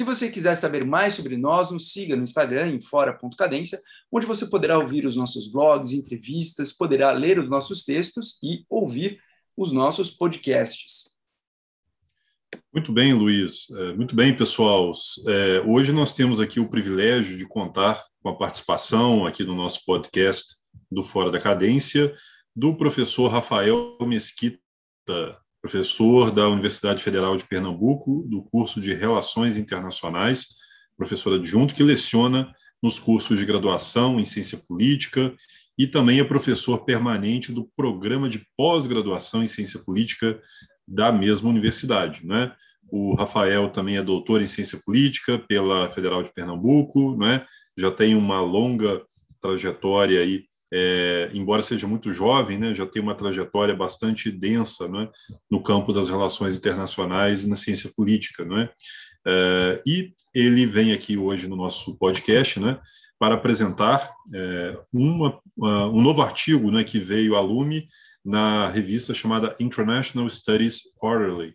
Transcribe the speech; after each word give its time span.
Se 0.00 0.04
você 0.04 0.30
quiser 0.30 0.56
saber 0.56 0.86
mais 0.86 1.12
sobre 1.12 1.36
nós, 1.36 1.70
nos 1.70 1.92
siga 1.92 2.16
no 2.16 2.22
Instagram 2.22 2.70
em 2.70 2.80
fora.cadência, 2.80 3.78
onde 4.10 4.24
você 4.24 4.48
poderá 4.48 4.78
ouvir 4.78 5.04
os 5.04 5.14
nossos 5.14 5.52
blogs, 5.52 5.92
entrevistas, 5.92 6.72
poderá 6.72 7.12
ler 7.12 7.38
os 7.38 7.50
nossos 7.50 7.84
textos 7.84 8.38
e 8.42 8.64
ouvir 8.70 9.20
os 9.54 9.72
nossos 9.72 10.10
podcasts. 10.10 11.14
Muito 12.72 12.94
bem, 12.94 13.12
Luiz. 13.12 13.68
É, 13.72 13.92
muito 13.92 14.16
bem, 14.16 14.34
pessoal. 14.34 14.90
É, 15.28 15.60
hoje 15.66 15.92
nós 15.92 16.14
temos 16.14 16.40
aqui 16.40 16.58
o 16.58 16.70
privilégio 16.70 17.36
de 17.36 17.46
contar 17.46 18.02
com 18.22 18.30
a 18.30 18.36
participação 18.38 19.26
aqui 19.26 19.44
no 19.44 19.54
nosso 19.54 19.84
podcast 19.84 20.54
do 20.90 21.02
Fora 21.02 21.30
da 21.30 21.38
Cadência 21.38 22.10
do 22.56 22.74
professor 22.74 23.28
Rafael 23.28 23.98
Mesquita, 24.00 25.38
professor 25.62 26.30
da 26.30 26.48
Universidade 26.48 27.02
Federal 27.02 27.36
de 27.36 27.44
Pernambuco, 27.44 28.24
do 28.28 28.42
curso 28.42 28.80
de 28.80 28.94
Relações 28.94 29.56
Internacionais, 29.56 30.56
professor 30.96 31.34
adjunto 31.34 31.74
que 31.74 31.82
leciona 31.82 32.52
nos 32.82 32.98
cursos 32.98 33.38
de 33.38 33.44
graduação 33.44 34.18
em 34.18 34.24
Ciência 34.24 34.58
Política 34.66 35.34
e 35.78 35.86
também 35.86 36.18
é 36.18 36.24
professor 36.24 36.84
permanente 36.84 37.52
do 37.52 37.70
programa 37.76 38.28
de 38.28 38.46
pós-graduação 38.56 39.42
em 39.42 39.46
Ciência 39.46 39.80
Política 39.80 40.40
da 40.86 41.12
mesma 41.12 41.48
universidade, 41.48 42.26
né? 42.26 42.52
O 42.90 43.14
Rafael 43.14 43.68
também 43.70 43.96
é 43.96 44.02
doutor 44.02 44.42
em 44.42 44.46
Ciência 44.46 44.80
Política 44.84 45.38
pela 45.38 45.88
Federal 45.88 46.22
de 46.22 46.32
Pernambuco, 46.34 47.16
né? 47.16 47.46
Já 47.78 47.90
tem 47.90 48.14
uma 48.14 48.40
longa 48.40 49.02
trajetória 49.40 50.20
aí 50.20 50.44
é, 50.72 51.30
embora 51.34 51.62
seja 51.62 51.86
muito 51.86 52.12
jovem, 52.12 52.58
né, 52.58 52.74
já 52.74 52.86
tem 52.86 53.02
uma 53.02 53.14
trajetória 53.14 53.74
bastante 53.74 54.30
densa 54.30 54.88
né, 54.88 55.08
no 55.50 55.62
campo 55.62 55.92
das 55.92 56.08
relações 56.08 56.56
internacionais 56.56 57.44
e 57.44 57.48
na 57.48 57.56
ciência 57.56 57.90
política. 57.96 58.44
Né, 58.44 58.68
é, 59.26 59.82
e 59.86 60.12
ele 60.34 60.66
vem 60.66 60.92
aqui 60.92 61.16
hoje 61.16 61.48
no 61.48 61.56
nosso 61.56 61.96
podcast 61.96 62.60
né, 62.60 62.78
para 63.18 63.34
apresentar 63.34 64.12
é, 64.32 64.78
uma, 64.92 65.38
um 65.58 66.00
novo 66.00 66.22
artigo 66.22 66.70
né, 66.70 66.84
que 66.84 66.98
veio 66.98 67.36
a 67.36 67.40
lume 67.40 67.88
na 68.24 68.68
revista 68.68 69.12
chamada 69.12 69.56
International 69.58 70.28
Studies 70.28 70.82
Quarterly, 70.98 71.54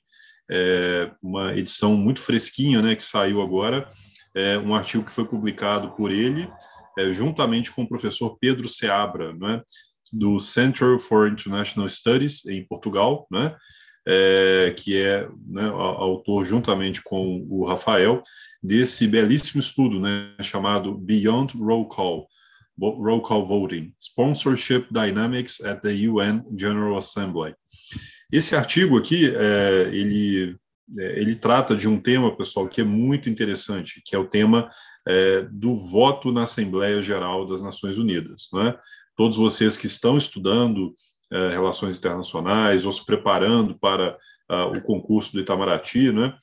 é, 0.50 1.12
uma 1.22 1.56
edição 1.56 1.96
muito 1.96 2.20
fresquinha 2.20 2.82
né, 2.82 2.96
que 2.96 3.04
saiu 3.04 3.42
agora, 3.42 3.90
é 4.36 4.58
um 4.58 4.76
artigo 4.76 5.06
que 5.06 5.12
foi 5.12 5.26
publicado 5.26 5.92
por 5.96 6.12
ele 6.12 6.50
é, 6.98 7.12
juntamente 7.12 7.72
com 7.72 7.84
o 7.84 7.88
professor 7.88 8.38
Pedro 8.40 8.68
Seabra, 8.68 9.34
né, 9.34 9.62
do 10.14 10.40
Center 10.40 10.98
for 11.00 11.28
International 11.28 11.90
Studies, 11.90 12.46
em 12.46 12.66
Portugal, 12.66 13.28
né, 13.32 13.56
é, 14.08 14.74
que 14.78 15.02
é 15.02 15.28
né, 15.48 15.66
autor, 15.68 16.46
juntamente 16.46 17.02
com 17.04 17.46
o 17.50 17.66
Rafael, 17.66 18.22
desse 18.62 19.08
belíssimo 19.08 19.60
estudo 19.60 20.00
né, 20.00 20.34
chamado 20.42 20.98
Beyond 20.98 21.58
Roll 21.58 21.88
Call, 21.88 22.28
Roll 22.80 23.22
Call 23.22 23.46
Voting, 23.46 23.94
Sponsorship 24.00 24.88
Dynamics 24.92 25.62
at 25.62 25.82
the 25.82 26.08
UN 26.08 26.44
General 26.58 26.98
Assembly. 26.98 27.56
Esse 28.32 28.56
artigo 28.56 28.98
aqui, 28.98 29.32
é, 29.36 29.90
ele, 29.92 30.58
ele 30.98 31.36
trata 31.36 31.76
de 31.76 31.88
um 31.88 32.00
tema, 32.00 32.36
pessoal, 32.36 32.68
que 32.68 32.82
é 32.82 32.84
muito 32.84 33.30
interessante, 33.30 34.02
que 34.06 34.16
é 34.16 34.20
o 34.20 34.28
tema 34.28 34.70
é, 35.08 35.48
do 35.52 35.76
voto 35.76 36.32
na 36.32 36.44
Assembleia 36.44 37.02
Geral 37.02 37.46
das 37.46 37.62
Nações 37.62 37.98
Unidas. 37.98 38.48
Né? 38.54 38.76
Todos 39.16 39.38
vocês 39.38 39.76
que 39.78 39.88
estão 39.88 40.18
estudando 40.18 40.94
é, 41.32 41.50
relações 41.50 41.98
internacionais 41.98 42.86
ou 42.86 42.92
se 42.92 43.04
preparando 43.06 43.78
para 43.80 44.18
uh, 44.50 44.78
o 44.78 44.82
concurso 44.82 45.34
do 45.34 45.40
Itamaraty, 45.40 46.12
né? 46.12 46.34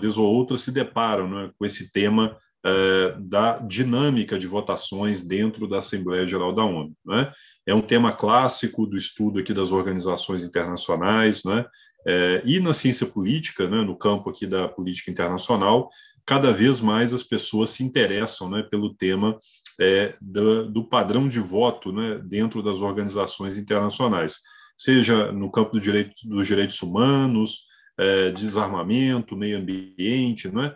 Vez 0.00 0.16
ou 0.16 0.26
outra 0.26 0.56
se 0.56 0.72
deparam 0.72 1.28
né, 1.28 1.50
com 1.58 1.66
esse 1.66 1.92
tema 1.92 2.36
uh, 2.64 3.20
da 3.20 3.58
dinâmica 3.58 4.38
de 4.38 4.46
votações 4.46 5.22
dentro 5.22 5.68
da 5.68 5.78
Assembleia 5.78 6.26
Geral 6.26 6.52
da 6.52 6.64
ONU. 6.64 6.94
Né? 7.04 7.30
É 7.66 7.74
um 7.74 7.82
tema 7.82 8.10
clássico 8.10 8.86
do 8.86 8.96
estudo 8.96 9.38
aqui 9.38 9.52
das 9.52 9.70
organizações 9.70 10.44
internacionais, 10.44 11.44
né? 11.44 11.66
É, 12.06 12.42
e 12.44 12.60
na 12.60 12.74
ciência 12.74 13.06
política, 13.06 13.68
né, 13.68 13.82
no 13.82 13.96
campo 13.96 14.28
aqui 14.30 14.46
da 14.46 14.68
política 14.68 15.10
internacional, 15.10 15.88
cada 16.26 16.52
vez 16.52 16.80
mais 16.80 17.12
as 17.12 17.22
pessoas 17.22 17.70
se 17.70 17.82
interessam 17.82 18.48
né, 18.50 18.62
pelo 18.62 18.94
tema 18.94 19.38
é, 19.80 20.14
do, 20.20 20.70
do, 20.70 20.84
padrão 20.84 21.28
de 21.28 21.40
voto 21.40 21.92
né, 21.92 22.20
dentro 22.24 22.62
das 22.62 22.78
organizações 22.78 23.56
internacionais, 23.56 24.38
seja 24.76 25.32
no 25.32 25.50
campo 25.50 25.72
do 25.72 25.80
direito, 25.80 26.12
dos 26.24 26.46
direitos 26.46 26.80
humanos, 26.82 27.64
é, 27.98 28.30
desarmamento, 28.30 29.36
meio 29.36 29.58
ambiente, 29.58 30.48
né, 30.48 30.74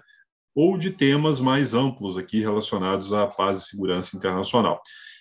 ou 0.54 0.76
de 0.76 0.90
temas 0.90 1.40
mais 1.40 1.74
amplos 1.74 2.16
aqui 2.16 2.40
relacionados 2.40 3.12
à 3.12 3.26
paz 3.26 3.58
e 3.58 3.66
segurança 3.66 4.16
internacional. 4.16 4.80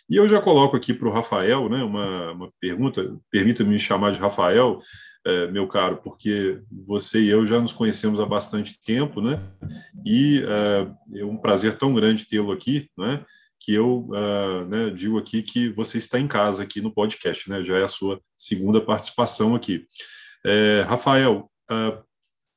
E 0.09 0.15
eu 0.15 0.27
já 0.27 0.41
coloco 0.41 0.75
aqui 0.75 0.93
para 0.93 1.07
o 1.07 1.11
Rafael 1.11 1.69
né, 1.69 1.83
uma, 1.83 2.31
uma 2.31 2.51
pergunta, 2.61 3.17
permita-me 3.29 3.77
chamar 3.77 4.11
de 4.11 4.19
Rafael, 4.19 4.79
é, 5.27 5.51
meu 5.51 5.67
caro, 5.67 5.97
porque 5.97 6.61
você 6.71 7.19
e 7.19 7.29
eu 7.29 7.45
já 7.45 7.59
nos 7.59 7.73
conhecemos 7.73 8.17
há 8.17 8.25
bastante 8.25 8.79
tempo, 8.81 9.19
né? 9.19 9.43
E 10.05 10.41
é, 10.47 11.19
é 11.19 11.25
um 11.25 11.35
prazer 11.35 11.77
tão 11.77 11.93
grande 11.93 12.29
tê-lo 12.29 12.49
aqui, 12.49 12.89
né? 12.97 13.25
Que 13.59 13.73
eu 13.73 14.07
uh, 14.07 14.65
né, 14.69 14.89
digo 14.89 15.17
aqui 15.17 15.43
que 15.43 15.67
você 15.67 15.97
está 15.97 16.17
em 16.17 16.29
casa 16.29 16.63
aqui 16.63 16.79
no 16.79 16.93
podcast, 16.93 17.49
né? 17.49 17.61
Já 17.61 17.77
é 17.77 17.83
a 17.83 17.89
sua 17.89 18.21
segunda 18.37 18.79
participação 18.79 19.53
aqui. 19.53 19.85
É, 20.45 20.85
Rafael, 20.87 21.51
uh, 21.69 22.01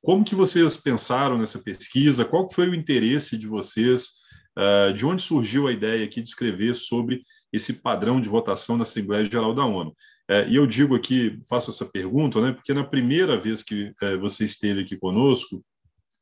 como 0.01 0.23
que 0.23 0.33
vocês 0.33 0.77
pensaram 0.77 1.37
nessa 1.37 1.59
pesquisa? 1.59 2.23
Qual 2.23 2.49
foi 2.49 2.69
o 2.69 2.75
interesse 2.75 3.37
de 3.37 3.47
vocês? 3.47 4.21
De 4.95 5.05
onde 5.05 5.21
surgiu 5.21 5.67
a 5.67 5.71
ideia 5.71 6.03
aqui 6.03 6.21
de 6.21 6.27
escrever 6.27 6.75
sobre 6.75 7.21
esse 7.53 7.81
padrão 7.81 8.19
de 8.19 8.27
votação 8.27 8.75
na 8.75 8.81
Assembleia 8.81 9.23
Geral 9.23 9.53
da 9.53 9.63
ONU? 9.63 9.95
É, 10.31 10.47
e 10.47 10.55
eu 10.55 10.65
digo 10.65 10.95
aqui, 10.95 11.37
faço 11.49 11.69
essa 11.69 11.85
pergunta, 11.85 12.39
né, 12.39 12.53
porque 12.53 12.73
na 12.73 12.85
primeira 12.85 13.37
vez 13.37 13.61
que 13.61 13.91
é, 14.01 14.15
você 14.15 14.45
esteve 14.45 14.79
aqui 14.79 14.95
conosco, 14.95 15.61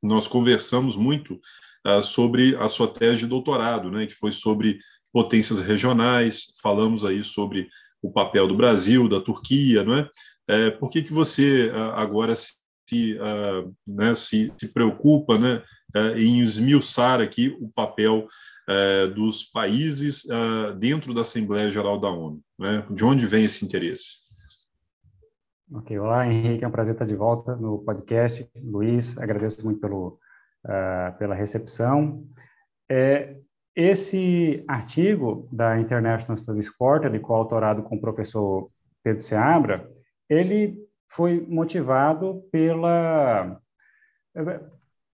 nós 0.02 0.28
conversamos 0.28 0.98
muito 0.98 1.40
é, 1.86 2.02
sobre 2.02 2.56
a 2.56 2.68
sua 2.68 2.88
tese 2.88 3.20
de 3.20 3.28
doutorado, 3.28 3.92
né, 3.92 4.08
que 4.08 4.16
foi 4.16 4.32
sobre 4.32 4.80
potências 5.14 5.60
regionais, 5.60 6.58
falamos 6.60 7.06
aí 7.06 7.24
sobre 7.24 7.70
o 8.02 8.12
papel 8.12 8.48
do 8.48 8.58
Brasil, 8.58 9.08
da 9.08 9.22
Turquia, 9.22 9.84
não 9.84 9.94
é? 9.94 10.10
é 10.48 10.72
por 10.72 10.90
que, 10.90 11.04
que 11.04 11.14
você 11.14 11.72
agora 11.94 12.34
se, 12.36 13.18
né, 13.88 14.16
se, 14.16 14.52
se 14.58 14.74
preocupa 14.74 15.38
né, 15.38 15.62
em 16.16 16.40
esmiuçar 16.40 17.22
aqui 17.22 17.56
o 17.60 17.70
papel 17.70 18.28
é, 18.70 19.08
dos 19.08 19.44
países 19.46 20.30
é, 20.30 20.74
dentro 20.74 21.14
da 21.14 21.22
Assembleia 21.22 21.72
Geral 21.72 22.00
da 22.00 22.10
ONU? 22.10 22.40
Né? 22.58 22.86
De 22.92 23.04
onde 23.04 23.26
vem 23.26 23.46
esse 23.46 23.66
interesse? 23.66 24.30
Ok, 25.72 25.98
olá 26.00 26.28
Henrique, 26.28 26.64
é 26.64 26.68
um 26.68 26.72
prazer 26.72 26.94
estar 26.94 27.06
de 27.06 27.16
volta 27.16 27.56
no 27.56 27.80
podcast. 27.80 28.48
Luiz, 28.56 29.18
agradeço 29.18 29.64
muito 29.66 29.80
pelo, 29.80 30.20
uh, 30.66 31.18
pela 31.18 31.36
recepção. 31.36 32.26
É, 32.90 33.36
esse 33.76 34.64
artigo 34.68 35.48
da 35.52 35.80
International 35.80 36.38
Studies 36.38 36.70
Quarterly, 36.70 37.20
coautorado 37.20 37.84
com 37.84 37.96
o 37.96 38.02
professor 38.02 38.70
Pedro 39.04 39.22
Seabra, 39.22 39.90
ele 40.28 40.76
foi 41.08 41.40
motivado 41.40 42.44
pela, 42.52 43.60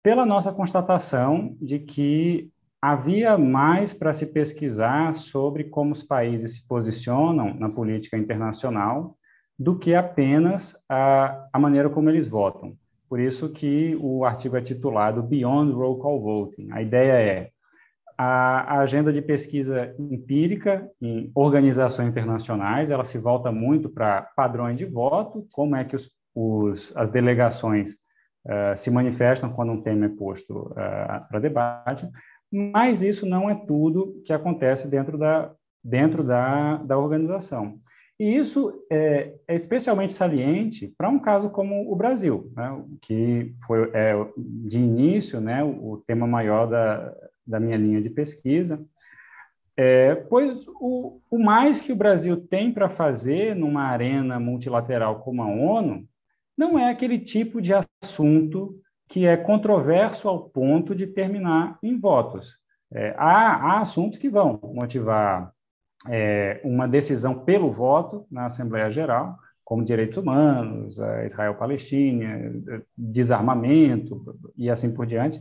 pela 0.02 0.24
nossa 0.24 0.52
constatação 0.52 1.56
de 1.60 1.80
que 1.80 2.52
havia 2.86 3.38
mais 3.38 3.94
para 3.94 4.12
se 4.12 4.26
pesquisar 4.26 5.14
sobre 5.14 5.64
como 5.64 5.92
os 5.92 6.02
países 6.02 6.56
se 6.56 6.68
posicionam 6.68 7.54
na 7.54 7.70
política 7.70 8.18
internacional 8.18 9.16
do 9.58 9.78
que 9.78 9.94
apenas 9.94 10.76
a, 10.86 11.48
a 11.50 11.58
maneira 11.58 11.88
como 11.88 12.10
eles 12.10 12.28
votam. 12.28 12.76
Por 13.08 13.18
isso 13.18 13.48
que 13.48 13.96
o 14.02 14.26
artigo 14.26 14.54
é 14.54 14.60
titulado 14.60 15.22
Beyond 15.22 15.72
Roll 15.72 15.98
Call 15.98 16.20
Voting. 16.20 16.68
A 16.72 16.82
ideia 16.82 17.12
é 17.12 17.50
a, 18.18 18.74
a 18.74 18.78
agenda 18.80 19.10
de 19.10 19.22
pesquisa 19.22 19.94
empírica 19.98 20.86
em 21.00 21.32
organizações 21.34 22.10
internacionais, 22.10 22.90
ela 22.90 23.04
se 23.04 23.16
volta 23.16 23.50
muito 23.50 23.88
para 23.88 24.20
padrões 24.36 24.76
de 24.76 24.84
voto, 24.84 25.46
como 25.54 25.74
é 25.74 25.84
que 25.84 25.96
os, 25.96 26.10
os, 26.34 26.94
as 26.94 27.08
delegações 27.08 27.94
uh, 28.44 28.76
se 28.76 28.90
manifestam 28.90 29.54
quando 29.54 29.72
um 29.72 29.80
tema 29.80 30.04
é 30.04 30.08
posto 30.10 30.70
uh, 30.72 31.26
para 31.30 31.40
debate, 31.40 32.06
mas 32.54 33.02
isso 33.02 33.26
não 33.26 33.50
é 33.50 33.54
tudo 33.54 34.20
que 34.24 34.32
acontece 34.32 34.88
dentro 34.88 35.18
da 35.18 35.50
dentro 35.84 36.24
da, 36.24 36.78
da 36.78 36.98
organização. 36.98 37.78
E 38.18 38.36
isso 38.36 38.72
é, 38.90 39.34
é 39.46 39.54
especialmente 39.54 40.12
saliente 40.12 40.94
para 40.96 41.08
um 41.08 41.18
caso 41.18 41.50
como 41.50 41.92
o 41.92 41.96
Brasil, 41.96 42.50
né, 42.56 42.82
que 43.02 43.54
foi 43.66 43.90
é, 43.92 44.14
de 44.36 44.78
início 44.78 45.40
né, 45.40 45.62
o, 45.62 46.02
tema 46.06 46.26
maior 46.26 46.66
da, 46.66 47.12
da 47.46 47.60
minha 47.60 47.76
linha 47.76 48.00
de 48.00 48.08
pesquisa, 48.08 48.82
é, 49.76 50.14
pois 50.14 50.64
o, 50.80 51.20
o 51.28 51.38
mais 51.38 51.80
que 51.80 51.92
o 51.92 51.96
Brasil 51.96 52.36
tem 52.36 52.72
para 52.72 52.88
fazer 52.88 53.56
numa 53.56 53.82
arena 53.82 54.38
multilateral 54.38 55.18
como 55.20 55.42
a 55.42 55.46
ONU 55.46 56.08
não 56.56 56.78
é 56.78 56.90
aquele 56.90 57.18
tipo 57.18 57.60
de 57.60 57.72
assunto 57.74 58.80
que 59.14 59.28
é 59.28 59.36
controverso 59.36 60.28
ao 60.28 60.40
ponto 60.40 60.92
de 60.92 61.06
terminar 61.06 61.78
em 61.80 61.96
votos. 61.96 62.58
É, 62.92 63.14
há, 63.16 63.54
há 63.54 63.80
assuntos 63.80 64.18
que 64.18 64.28
vão 64.28 64.58
motivar 64.74 65.52
é, 66.08 66.60
uma 66.64 66.88
decisão 66.88 67.44
pelo 67.44 67.70
voto 67.70 68.26
na 68.28 68.46
Assembleia 68.46 68.90
Geral, 68.90 69.38
como 69.62 69.84
direitos 69.84 70.18
humanos, 70.18 70.98
Israel-Palestina, 71.24 72.60
desarmamento 72.98 74.36
e 74.56 74.68
assim 74.68 74.92
por 74.92 75.06
diante. 75.06 75.40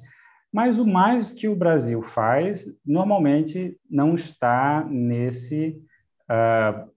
Mas 0.52 0.78
o 0.78 0.86
mais 0.86 1.32
que 1.32 1.48
o 1.48 1.56
Brasil 1.56 2.04
faz, 2.04 2.68
normalmente 2.86 3.76
não 3.90 4.14
está 4.14 4.86
nesse, 4.88 5.82
uh, 6.30 6.88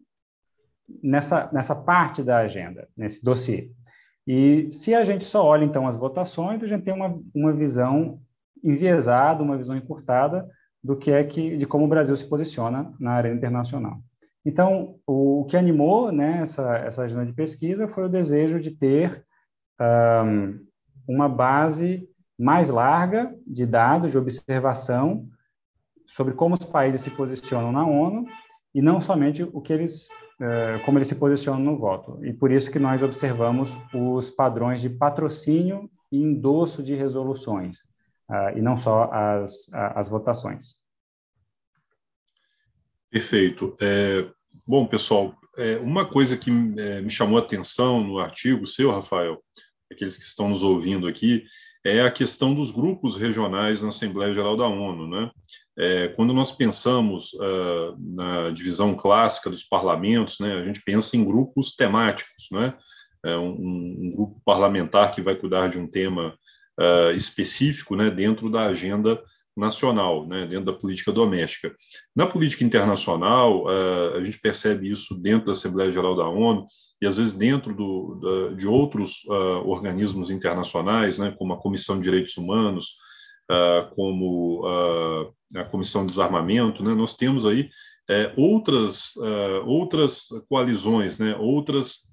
nessa, 1.02 1.48
nessa 1.50 1.74
parte 1.74 2.22
da 2.22 2.36
agenda, 2.36 2.86
nesse 2.94 3.24
dossiê. 3.24 3.70
E 4.26 4.68
se 4.72 4.94
a 4.94 5.04
gente 5.04 5.24
só 5.24 5.44
olha, 5.44 5.64
então, 5.64 5.86
as 5.86 5.96
votações, 5.96 6.62
a 6.62 6.66
gente 6.66 6.82
tem 6.82 6.94
uma, 6.94 7.18
uma 7.34 7.52
visão 7.52 8.20
enviesada, 8.62 9.42
uma 9.42 9.56
visão 9.56 9.76
encurtada 9.76 10.48
do 10.82 10.96
que 10.96 11.10
é 11.10 11.22
que 11.22 11.56
de 11.56 11.66
como 11.66 11.84
o 11.84 11.88
Brasil 11.88 12.14
se 12.16 12.28
posiciona 12.28 12.92
na 12.98 13.12
arena 13.12 13.36
internacional. 13.36 14.00
Então, 14.44 14.96
o, 15.06 15.40
o 15.40 15.44
que 15.44 15.56
animou 15.56 16.12
né, 16.12 16.38
essa, 16.40 16.76
essa 16.78 17.02
agenda 17.02 17.26
de 17.26 17.32
pesquisa 17.32 17.88
foi 17.88 18.04
o 18.04 18.08
desejo 18.08 18.60
de 18.60 18.70
ter 18.70 19.24
um, 19.80 20.64
uma 21.08 21.28
base 21.28 22.08
mais 22.38 22.68
larga 22.68 23.34
de 23.46 23.66
dados, 23.66 24.12
de 24.12 24.18
observação 24.18 25.28
sobre 26.06 26.34
como 26.34 26.54
os 26.54 26.64
países 26.64 27.00
se 27.00 27.10
posicionam 27.10 27.72
na 27.72 27.84
ONU 27.86 28.26
e 28.74 28.80
não 28.80 29.00
somente 29.00 29.42
o 29.42 29.60
que 29.60 29.72
eles, 29.72 30.08
como 30.84 30.98
eles 30.98 31.08
se 31.08 31.14
posicionam 31.16 31.60
no 31.60 31.78
voto. 31.78 32.18
E 32.24 32.32
por 32.32 32.52
isso 32.52 32.70
que 32.70 32.78
nós 32.78 33.02
observamos 33.02 33.78
os 33.94 34.30
padrões 34.30 34.80
de 34.80 34.90
patrocínio 34.90 35.90
e 36.12 36.22
endosso 36.22 36.82
de 36.82 36.94
resoluções 36.94 37.78
uh, 38.30 38.56
e 38.56 38.60
não 38.60 38.76
só 38.76 39.10
as, 39.12 39.68
as 39.72 40.08
votações. 40.08 40.76
Perfeito. 43.10 43.74
É, 43.80 44.28
bom, 44.66 44.86
pessoal, 44.86 45.34
é, 45.56 45.76
uma 45.78 46.06
coisa 46.06 46.36
que 46.36 46.50
é, 46.50 47.00
me 47.00 47.10
chamou 47.10 47.38
a 47.38 47.42
atenção 47.42 48.02
no 48.02 48.18
artigo 48.18 48.66
seu, 48.66 48.90
Rafael, 48.90 49.42
aqueles 49.90 50.16
que 50.16 50.24
estão 50.24 50.48
nos 50.48 50.62
ouvindo 50.62 51.06
aqui, 51.06 51.44
é 51.84 52.02
a 52.02 52.10
questão 52.10 52.52
dos 52.52 52.70
grupos 52.70 53.16
regionais 53.16 53.80
na 53.80 53.88
Assembleia 53.88 54.34
Geral 54.34 54.56
da 54.56 54.66
ONU. 54.66 55.08
Né? 55.08 55.30
É, 55.78 56.08
quando 56.08 56.32
nós 56.32 56.50
pensamos 56.50 57.32
uh, 57.34 57.96
na 57.98 58.50
divisão 58.50 58.94
clássica 58.94 59.48
dos 59.48 59.62
parlamentos, 59.62 60.38
né, 60.40 60.54
a 60.54 60.64
gente 60.64 60.82
pensa 60.84 61.16
em 61.16 61.24
grupos 61.24 61.76
temáticos, 61.76 62.48
né? 62.50 62.74
É 63.24 63.36
um, 63.36 63.50
um, 63.50 64.12
grupo 64.14 64.40
parlamentar 64.44 65.10
que 65.10 65.20
vai 65.20 65.34
cuidar 65.34 65.68
de 65.68 65.78
um 65.78 65.86
tema 65.88 66.38
uh, 66.78 67.10
específico 67.10 67.96
né, 67.96 68.08
dentro 68.08 68.48
da 68.48 68.66
agenda 68.66 69.20
nacional, 69.56 70.28
né, 70.28 70.46
dentro 70.46 70.66
da 70.66 70.72
política 70.72 71.10
doméstica. 71.10 71.74
Na 72.14 72.24
política 72.26 72.62
internacional, 72.62 73.64
uh, 73.64 74.14
a 74.16 74.24
gente 74.24 74.38
percebe 74.38 74.88
isso 74.88 75.14
dentro 75.14 75.46
da 75.46 75.52
Assembleia 75.52 75.90
Geral 75.90 76.14
da 76.14 76.28
ONU 76.28 76.66
e 77.00 77.06
às 77.06 77.16
vezes 77.16 77.34
dentro 77.34 77.74
do, 77.74 78.54
de 78.56 78.66
outros 78.66 79.24
uh, 79.24 79.68
organismos 79.68 80.30
internacionais, 80.30 81.18
né, 81.18 81.34
como 81.38 81.52
a 81.52 81.60
Comissão 81.60 81.96
de 81.96 82.04
Direitos 82.04 82.36
Humanos, 82.36 82.96
uh, 83.50 83.94
como 83.94 84.62
a 85.54 85.64
Comissão 85.64 86.02
de 86.02 86.08
Desarmamento, 86.08 86.82
né, 86.82 86.94
nós 86.94 87.16
temos 87.16 87.44
aí 87.44 87.68
outras 88.36 89.14
outras 89.64 90.28
coalizões, 90.48 91.18
né, 91.18 91.36
outras 91.36 92.06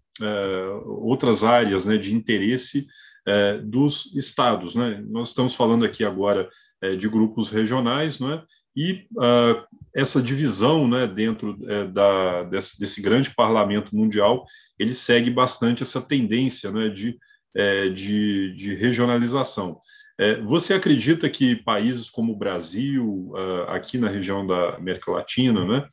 outras 0.86 1.44
áreas 1.44 1.86
né, 1.86 1.98
de 1.98 2.16
interesse 2.16 2.88
é, 3.26 3.58
dos 3.60 4.14
estados. 4.16 4.76
Né? 4.76 5.04
Nós 5.08 5.30
estamos 5.30 5.56
falando 5.56 5.86
aqui 5.86 6.04
agora 6.04 6.50
é, 6.82 6.96
de 6.96 7.08
grupos 7.08 7.50
regionais, 7.50 8.20
não 8.20 8.32
é? 8.32 8.44
E 8.76 9.06
uh, 9.16 9.64
essa 9.96 10.22
divisão 10.22 10.88
né, 10.88 11.06
dentro 11.06 11.58
é, 11.68 11.86
da, 11.86 12.44
desse, 12.44 12.80
desse, 12.80 13.02
grande 13.02 13.30
parlamento 13.30 13.96
mundial, 13.96 14.46
ele 14.80 14.94
segue 14.94 15.30
bastante 15.30 15.84
essa 15.84 16.02
tendência 16.02 16.72
né, 16.72 16.90
de, 16.90 17.18
é, 17.56 17.90
de, 17.90 18.54
de, 18.56 18.74
regionalização. 18.74 19.80
É, 20.20 20.36
você 20.42 20.74
acredita 20.74 21.30
que 21.30 21.56
países 21.56 22.10
como 22.10 22.34
o 22.34 22.38
Brasil, 22.38 23.32
uh, 23.34 23.70
aqui 23.70 23.98
na 23.98 24.10
região 24.10 24.46
da 24.46 24.76
América 24.76 25.12
Latina, 25.12 25.66
né, 25.66 25.88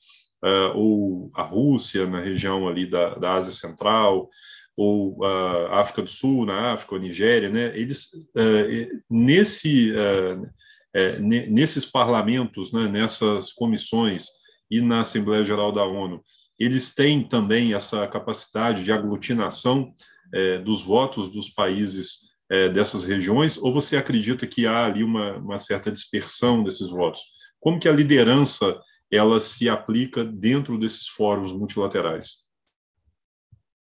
uh, 0.44 0.76
ou 0.76 1.30
a 1.34 1.42
Rússia, 1.42 2.06
na 2.06 2.20
região 2.20 2.66
ali 2.66 2.86
da, 2.86 3.14
da 3.14 3.34
Ásia 3.34 3.52
Central, 3.52 4.28
ou 4.76 5.22
a 5.24 5.80
África 5.80 6.00
do 6.00 6.08
Sul, 6.08 6.46
na 6.46 6.72
África, 6.72 6.94
ou 6.94 7.00
Nigéria, 7.00 7.50
né, 7.50 7.72
eles, 7.78 8.12
uh, 8.34 9.02
nesse, 9.10 9.92
uh, 10.96 11.20
nesses 11.22 11.84
parlamentos, 11.84 12.72
né, 12.72 12.88
nessas 12.88 13.52
comissões 13.52 14.26
e 14.70 14.80
na 14.80 15.00
Assembleia 15.00 15.44
Geral 15.44 15.72
da 15.72 15.84
ONU, 15.84 16.22
eles 16.58 16.94
têm 16.94 17.26
também 17.26 17.74
essa 17.74 18.06
capacidade 18.06 18.84
de 18.84 18.92
aglutinação 18.92 19.94
dos 20.62 20.84
votos 20.84 21.28
dos 21.32 21.50
países 21.50 22.30
dessas 22.72 23.02
regiões, 23.02 23.58
ou 23.58 23.72
você 23.72 23.96
acredita 23.96 24.46
que 24.46 24.64
há 24.64 24.86
ali 24.86 25.02
uma, 25.02 25.38
uma 25.38 25.58
certa 25.58 25.90
dispersão 25.90 26.62
desses 26.62 26.90
votos? 26.90 27.20
Como 27.58 27.80
que 27.80 27.88
a 27.88 27.92
liderança 27.92 28.80
ela 29.10 29.40
se 29.40 29.68
aplica 29.68 30.24
dentro 30.24 30.78
desses 30.78 31.08
fóruns 31.08 31.52
multilaterais? 31.52 32.46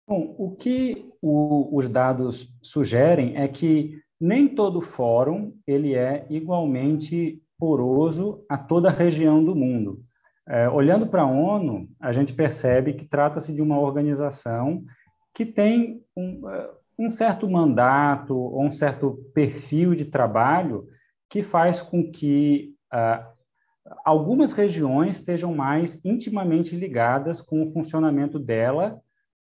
Bom, 0.06 0.34
o 0.38 0.54
que 0.56 1.04
o, 1.22 1.76
os 1.76 1.88
dados 1.88 2.48
sugerem 2.62 3.36
é 3.36 3.48
que 3.48 4.02
nem 4.20 4.48
todo 4.48 4.80
fórum 4.80 5.54
ele 5.66 5.94
é 5.94 6.26
igualmente 6.30 7.42
poroso 7.58 8.44
a 8.48 8.56
toda 8.56 8.88
a 8.88 8.92
região 8.92 9.44
do 9.44 9.54
mundo. 9.54 10.02
É, 10.46 10.68
olhando 10.68 11.06
para 11.06 11.22
a 11.22 11.26
ONU, 11.26 11.88
a 11.98 12.12
gente 12.12 12.34
percebe 12.34 12.92
que 12.92 13.04
trata-se 13.04 13.54
de 13.54 13.62
uma 13.62 13.78
organização 13.78 14.84
que 15.32 15.46
tem 15.46 16.02
um, 16.16 16.48
é, 16.48 16.70
um 16.98 17.10
certo 17.10 17.48
mandato 17.48 18.36
ou 18.36 18.62
um 18.62 18.70
certo 18.70 19.14
perfil 19.34 19.94
de 19.94 20.04
trabalho 20.04 20.86
que 21.28 21.42
faz 21.42 21.80
com 21.80 22.10
que 22.10 22.74
uh, 22.92 23.34
algumas 24.04 24.52
regiões 24.52 25.16
estejam 25.16 25.54
mais 25.54 26.00
intimamente 26.04 26.76
ligadas 26.76 27.40
com 27.40 27.62
o 27.62 27.66
funcionamento 27.66 28.38
dela 28.38 29.00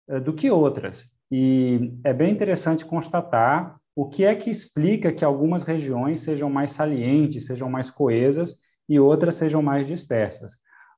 eh, 0.09 0.21
do 0.21 0.33
que 0.33 0.51
outras. 0.51 1.11
E 1.31 1.93
é 2.03 2.13
bem 2.13 2.33
interessante 2.33 2.85
constatar 2.85 3.79
o 3.97 4.09
que 4.09 4.25
é 4.25 4.35
que 4.35 4.51
explica 4.51 5.13
que 5.13 5.25
algumas 5.25 5.63
regiões 5.63 6.21
sejam 6.21 6.51
mais 6.51 6.73
salientes, 6.73 7.47
sejam 7.47 7.71
mais 7.71 7.91
coesas 7.91 8.57
e 8.89 8.99
outras 8.99 9.35
sejam 9.35 9.63
mais 9.63 9.87
dispersas. 9.87 10.55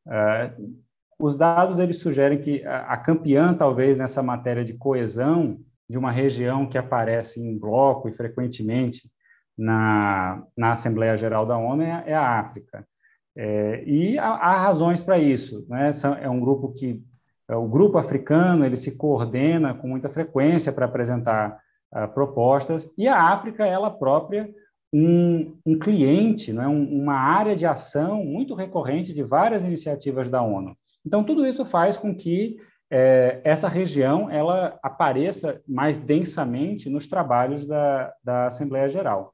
Uh, 0.07 0.77
os 1.19 1.37
dados 1.37 1.79
eles 1.79 1.99
sugerem 1.99 2.39
que 2.39 2.65
a 2.67 2.97
campeã, 2.97 3.55
talvez, 3.55 3.99
nessa 3.99 4.23
matéria 4.23 4.63
de 4.63 4.75
coesão 4.75 5.59
de 5.89 5.97
uma 5.97 6.11
região 6.11 6.69
que 6.69 6.77
aparece 6.77 7.41
em 7.41 7.59
bloco 7.59 8.09
e 8.09 8.13
frequentemente 8.13 9.11
na, 9.57 10.43
na 10.57 10.73
Assembleia 10.73 11.17
Geral 11.17 11.47
da 11.47 11.57
ONU 11.57 11.83
é, 11.83 12.05
é 12.07 12.15
a 12.15 12.39
África. 12.39 12.87
É, 13.35 13.83
e 13.85 14.19
há, 14.19 14.29
há 14.29 14.57
razões 14.57 15.03
para 15.03 15.19
isso. 15.19 15.67
Né? 15.69 15.91
É 16.21 16.29
um 16.29 16.41
grupo 16.41 16.73
que 16.73 17.03
é, 17.49 17.55
o 17.55 17.69
grupo 17.69 17.99
africano 17.99 18.65
ele 18.65 18.77
se 18.77 18.97
coordena 18.97 19.75
com 19.75 19.89
muita 19.89 20.09
frequência 20.09 20.73
para 20.73 20.87
apresentar 20.87 21.59
uh, 21.97 22.09
propostas 22.13 22.93
e 22.99 23.09
a 23.09 23.33
África 23.33 23.65
ela 23.65 23.91
própria 23.91 24.53
um, 24.93 25.57
um 25.65 25.79
cliente, 25.79 26.53
né, 26.53 26.67
um, 26.67 27.03
uma 27.03 27.15
área 27.15 27.57
de 27.57 27.67
ação 27.67 28.25
muito 28.25 28.55
recorrente 28.55 29.13
de 29.13 29.23
várias 29.23 29.65
iniciativas 29.65 30.31
da 30.31 30.43
ONU. 30.43 30.75
Então 31.05 31.25
tudo 31.25 31.47
isso 31.47 31.65
faz 31.65 31.97
com 31.97 32.15
que 32.15 32.57
é, 32.91 33.41
essa 33.43 33.69
região 33.69 34.31
ela 34.31 34.79
apareça 34.83 35.61
mais 35.67 35.99
densamente 35.99 36.89
nos 36.89 37.07
trabalhos 37.07 37.67
da, 37.67 38.13
da 38.23 38.47
Assembleia 38.47 38.89
Geral. 38.89 39.33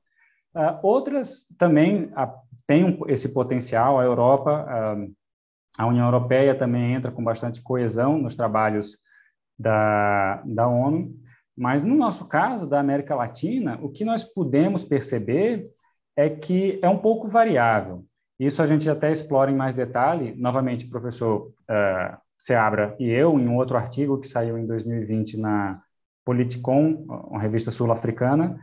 Uh, 0.54 0.78
outras 0.82 1.46
também 1.58 2.04
uh, 2.04 2.32
têm 2.66 2.98
esse 3.08 3.32
potencial. 3.32 3.98
A 3.98 4.04
Europa 4.04 4.66
a 5.78 5.86
União 5.86 6.04
Europeia 6.04 6.54
também 6.54 6.94
entra 6.94 7.10
com 7.10 7.24
bastante 7.24 7.62
coesão 7.62 8.18
nos 8.18 8.34
trabalhos 8.34 8.98
da, 9.58 10.42
da 10.44 10.68
ONU, 10.68 11.14
mas 11.56 11.82
no 11.82 11.94
nosso 11.94 12.26
caso, 12.26 12.66
da 12.66 12.80
América 12.80 13.14
Latina, 13.14 13.78
o 13.82 13.90
que 13.90 14.04
nós 14.04 14.24
podemos 14.24 14.84
perceber 14.84 15.68
é 16.16 16.28
que 16.28 16.78
é 16.82 16.88
um 16.88 16.98
pouco 16.98 17.28
variável. 17.28 18.04
Isso 18.38 18.62
a 18.62 18.66
gente 18.66 18.88
até 18.88 19.12
explora 19.12 19.50
em 19.50 19.56
mais 19.56 19.74
detalhe. 19.74 20.34
Novamente, 20.36 20.86
professor 20.86 21.52
uh, 21.70 22.16
Seabra 22.38 22.96
e 22.98 23.08
eu, 23.08 23.38
em 23.38 23.46
um 23.46 23.56
outro 23.56 23.76
artigo 23.76 24.18
que 24.18 24.26
saiu 24.26 24.58
em 24.58 24.66
2020 24.66 25.38
na 25.38 25.80
Politicon, 26.24 27.04
uma 27.28 27.40
revista 27.40 27.70
sul-africana, 27.70 28.58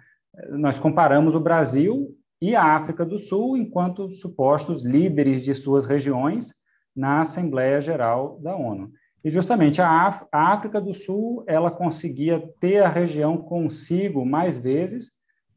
nós 0.51 0.79
comparamos 0.79 1.35
o 1.35 1.39
Brasil 1.39 2.15
e 2.41 2.55
a 2.55 2.75
África 2.75 3.05
do 3.05 3.19
Sul 3.19 3.57
enquanto 3.57 4.11
supostos 4.11 4.85
líderes 4.85 5.43
de 5.43 5.53
suas 5.53 5.85
regiões 5.85 6.53
na 6.95 7.21
Assembleia 7.21 7.79
Geral 7.79 8.39
da 8.41 8.55
ONU. 8.55 8.91
E 9.23 9.29
justamente 9.29 9.81
a, 9.81 10.27
África 10.31 10.79
do 10.79 10.93
Sul, 10.93 11.43
ela 11.45 11.69
conseguia 11.69 12.39
ter 12.59 12.79
a 12.79 12.89
região 12.89 13.37
consigo 13.37 14.25
mais 14.25 14.57
vezes, 14.57 15.11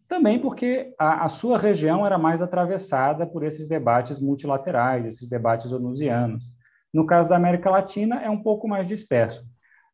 também 0.09 0.39
porque 0.39 0.93
a, 0.99 1.25
a 1.25 1.29
sua 1.29 1.57
região 1.57 2.05
era 2.05 2.19
mais 2.19 2.43
atravessada 2.43 3.27
por 3.27 3.45
esses 3.45 3.67
debates 3.67 4.19
multilaterais, 4.19 5.07
esses 5.07 5.29
debates 5.29 5.73
onusianos. 5.73 6.45
No 6.93 7.07
caso 7.07 7.29
da 7.29 7.37
América 7.37 7.71
Latina, 7.71 8.21
é 8.21 8.29
um 8.29 8.43
pouco 8.43 8.69
mais 8.69 8.87
disperso. 8.87 9.45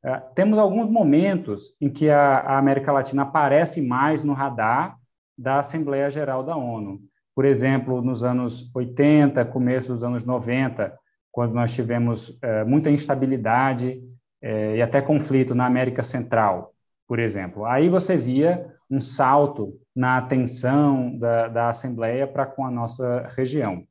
Uh, 0.05 0.35
temos 0.35 0.59
alguns 0.59 0.89
momentos 0.89 1.77
em 1.81 1.91
que 1.91 2.09
a, 2.09 2.39
a, 2.39 2.59
América 2.59 2.91
Latina 2.91 3.23
aparece 3.23 3.83
mais 3.83 4.25
no 4.25 4.33
radar 4.33 4.97
da 5.37 5.59
Assembleia 5.59 6.09
Geral 6.09 6.43
da 6.43 6.57
ONU. 6.57 7.01
Por 7.35 7.45
exemplo, 7.45 8.01
nos 8.03 8.25
anos 8.25 8.71
80, 8.75 9.45
começo 9.45 9.93
dos 9.93 10.03
anos 10.03 10.25
90, 10.25 10.93
quando 11.39 11.55
nós 11.55 11.73
tivemos 11.73 12.31
uh, 12.31 12.67
muita 12.67 12.91
instabilidade 12.91 14.03
uh, 14.43 14.75
e 14.75 14.83
até 14.83 15.01
conflito 15.01 15.55
na 15.55 15.67
América 15.67 16.03
Central, 16.03 16.75
por 17.07 17.21
exemplo. 17.21 17.65
Aí 17.65 17.89
você 17.89 18.17
via 18.17 18.67
um 18.91 18.99
salto 18.99 19.79
na 19.95 20.19
atenção 20.19 21.17
da, 21.17 21.47
da 21.47 21.69
Assembleia 21.69 22.27
para 22.27 22.45
com 22.45 22.67
a 22.67 22.71
nossa 22.73 23.29
região. 23.37 23.85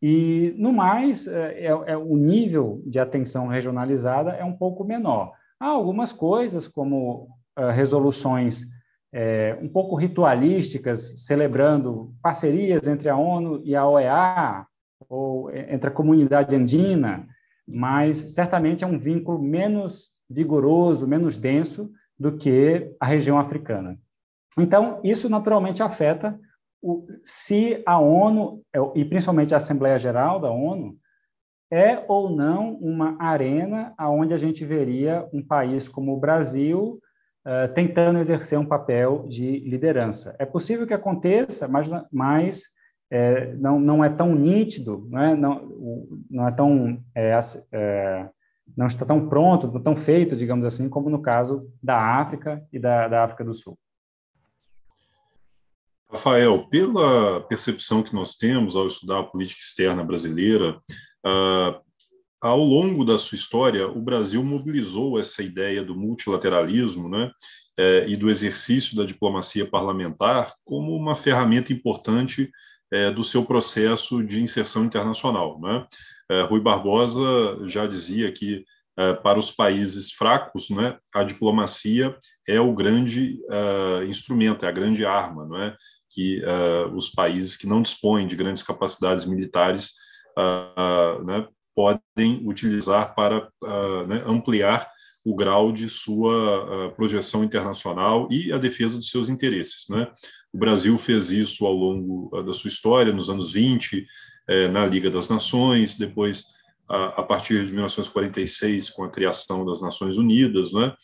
E, 0.00 0.54
no 0.56 0.72
mais, 0.72 1.26
é, 1.26 1.66
é, 1.66 1.94
o 1.94 2.16
nível 2.16 2.80
de 2.86 2.98
atenção 2.98 3.48
regionalizada 3.48 4.30
é 4.30 4.42
um 4.42 4.56
pouco 4.56 4.82
menor. 4.82 5.32
Há 5.60 5.66
algumas 5.66 6.10
coisas, 6.10 6.66
como 6.66 7.28
uh, 7.58 7.70
resoluções 7.70 8.64
é, 9.12 9.58
um 9.60 9.68
pouco 9.68 9.94
ritualísticas, 9.94 11.26
celebrando 11.26 12.14
parcerias 12.22 12.88
entre 12.88 13.10
a 13.10 13.16
ONU 13.18 13.60
e 13.62 13.76
a 13.76 13.86
OEA, 13.86 14.66
ou 15.08 15.50
entre 15.50 15.88
a 15.88 15.92
comunidade 15.92 16.54
andina, 16.54 17.26
mas 17.66 18.16
certamente 18.34 18.84
é 18.84 18.86
um 18.86 18.98
vínculo 18.98 19.40
menos 19.40 20.12
vigoroso, 20.28 21.06
menos 21.06 21.38
denso 21.38 21.90
do 22.18 22.36
que 22.36 22.94
a 23.00 23.06
região 23.06 23.38
africana. 23.38 23.98
Então, 24.58 25.00
isso 25.04 25.28
naturalmente 25.28 25.82
afeta 25.82 26.38
o, 26.82 27.06
se 27.22 27.82
a 27.86 27.98
ONU, 27.98 28.62
é, 28.74 28.78
e 28.94 29.04
principalmente 29.04 29.54
a 29.54 29.58
Assembleia 29.58 29.98
Geral 29.98 30.40
da 30.40 30.50
ONU, 30.50 30.96
é 31.70 32.04
ou 32.08 32.30
não 32.30 32.74
uma 32.76 33.16
arena 33.20 33.94
onde 34.00 34.32
a 34.32 34.38
gente 34.38 34.64
veria 34.64 35.28
um 35.32 35.42
país 35.42 35.88
como 35.88 36.14
o 36.14 36.20
Brasil 36.20 36.98
uh, 37.46 37.72
tentando 37.74 38.18
exercer 38.18 38.58
um 38.58 38.64
papel 38.64 39.26
de 39.28 39.58
liderança. 39.60 40.34
É 40.38 40.46
possível 40.46 40.86
que 40.86 40.94
aconteça, 40.94 41.68
mas, 41.68 41.88
mas 42.10 42.62
é, 43.10 43.54
não, 43.54 43.80
não 43.80 44.04
é 44.04 44.08
tão 44.08 44.34
nítido, 44.34 45.06
não 45.10 45.20
é, 45.20 45.36
não, 45.36 46.18
não 46.30 46.48
é 46.48 46.52
tão 46.52 47.02
é, 47.14 47.38
é, 47.72 48.28
não 48.76 48.86
está 48.86 49.04
tão 49.04 49.28
pronto, 49.28 49.80
tão 49.80 49.96
feito, 49.96 50.36
digamos 50.36 50.66
assim, 50.66 50.88
como 50.88 51.08
no 51.08 51.22
caso 51.22 51.70
da 51.82 52.20
África 52.20 52.62
e 52.72 52.78
da, 52.78 53.08
da 53.08 53.24
África 53.24 53.44
do 53.44 53.54
Sul. 53.54 53.78
Rafael, 56.10 56.66
pela 56.68 57.40
percepção 57.42 58.02
que 58.02 58.14
nós 58.14 58.34
temos 58.34 58.74
ao 58.74 58.86
estudar 58.86 59.20
a 59.20 59.24
política 59.24 59.60
externa 59.60 60.02
brasileira, 60.02 60.80
uh, 61.26 61.88
ao 62.40 62.58
longo 62.60 63.04
da 63.04 63.18
sua 63.18 63.36
história, 63.36 63.86
o 63.88 64.00
Brasil 64.00 64.42
mobilizou 64.44 65.18
essa 65.18 65.42
ideia 65.42 65.84
do 65.84 65.96
multilateralismo 65.96 67.08
né, 67.08 67.30
eh, 67.76 68.06
e 68.08 68.16
do 68.16 68.30
exercício 68.30 68.96
da 68.96 69.04
diplomacia 69.04 69.68
parlamentar 69.68 70.54
como 70.64 70.94
uma 70.94 71.16
ferramenta 71.16 71.72
importante 71.72 72.48
eh, 72.92 73.10
do 73.10 73.22
seu 73.22 73.44
processo 73.44 74.24
de 74.24 74.42
inserção 74.42 74.84
internacional. 74.84 75.60
Né? 75.60 75.86
Eh, 76.30 76.42
Rui 76.42 76.60
Barbosa 76.60 77.68
já 77.68 77.86
dizia 77.86 78.32
que 78.32 78.64
para 79.22 79.38
os 79.38 79.52
países 79.52 80.10
fracos, 80.10 80.70
né, 80.70 80.98
a 81.14 81.22
diplomacia 81.22 82.18
é 82.48 82.60
o 82.60 82.74
grande 82.74 83.38
uh, 83.48 84.02
instrumento, 84.02 84.66
é 84.66 84.68
a 84.68 84.72
grande 84.72 85.06
arma, 85.06 85.46
não 85.46 85.56
é? 85.56 85.76
que 86.10 86.42
uh, 86.42 86.92
os 86.96 87.08
países 87.08 87.56
que 87.56 87.64
não 87.64 87.80
dispõem 87.80 88.26
de 88.26 88.34
grandes 88.34 88.60
capacidades 88.60 89.24
militares 89.24 89.92
né, 91.24 91.46
podem 91.76 92.42
utilizar 92.44 93.14
para 93.14 93.48
né, 94.08 94.20
ampliar 94.26 94.90
o 95.24 95.34
grau 95.34 95.72
de 95.72 95.90
sua 95.90 96.92
projeção 96.96 97.44
internacional 97.44 98.28
e 98.30 98.52
a 98.52 98.58
defesa 98.58 98.96
dos 98.96 99.10
seus 99.10 99.28
interesses. 99.28 99.86
Né? 99.88 100.10
O 100.52 100.58
Brasil 100.58 100.96
fez 100.96 101.30
isso 101.30 101.66
ao 101.66 101.72
longo 101.72 102.42
da 102.42 102.52
sua 102.52 102.68
história, 102.68 103.12
nos 103.12 103.28
anos 103.28 103.52
20, 103.52 104.06
eh, 104.48 104.68
na 104.68 104.86
Liga 104.86 105.10
das 105.10 105.28
Nações, 105.28 105.96
depois, 105.96 106.46
a, 106.88 107.22
partir 107.22 107.66
de 107.66 107.72
1946, 107.72 108.88
com 108.90 109.04
a 109.04 109.10
criação 109.10 109.64
das 109.66 109.82
Nações 109.82 110.16
Unidas, 110.16 110.72
né? 110.72 110.94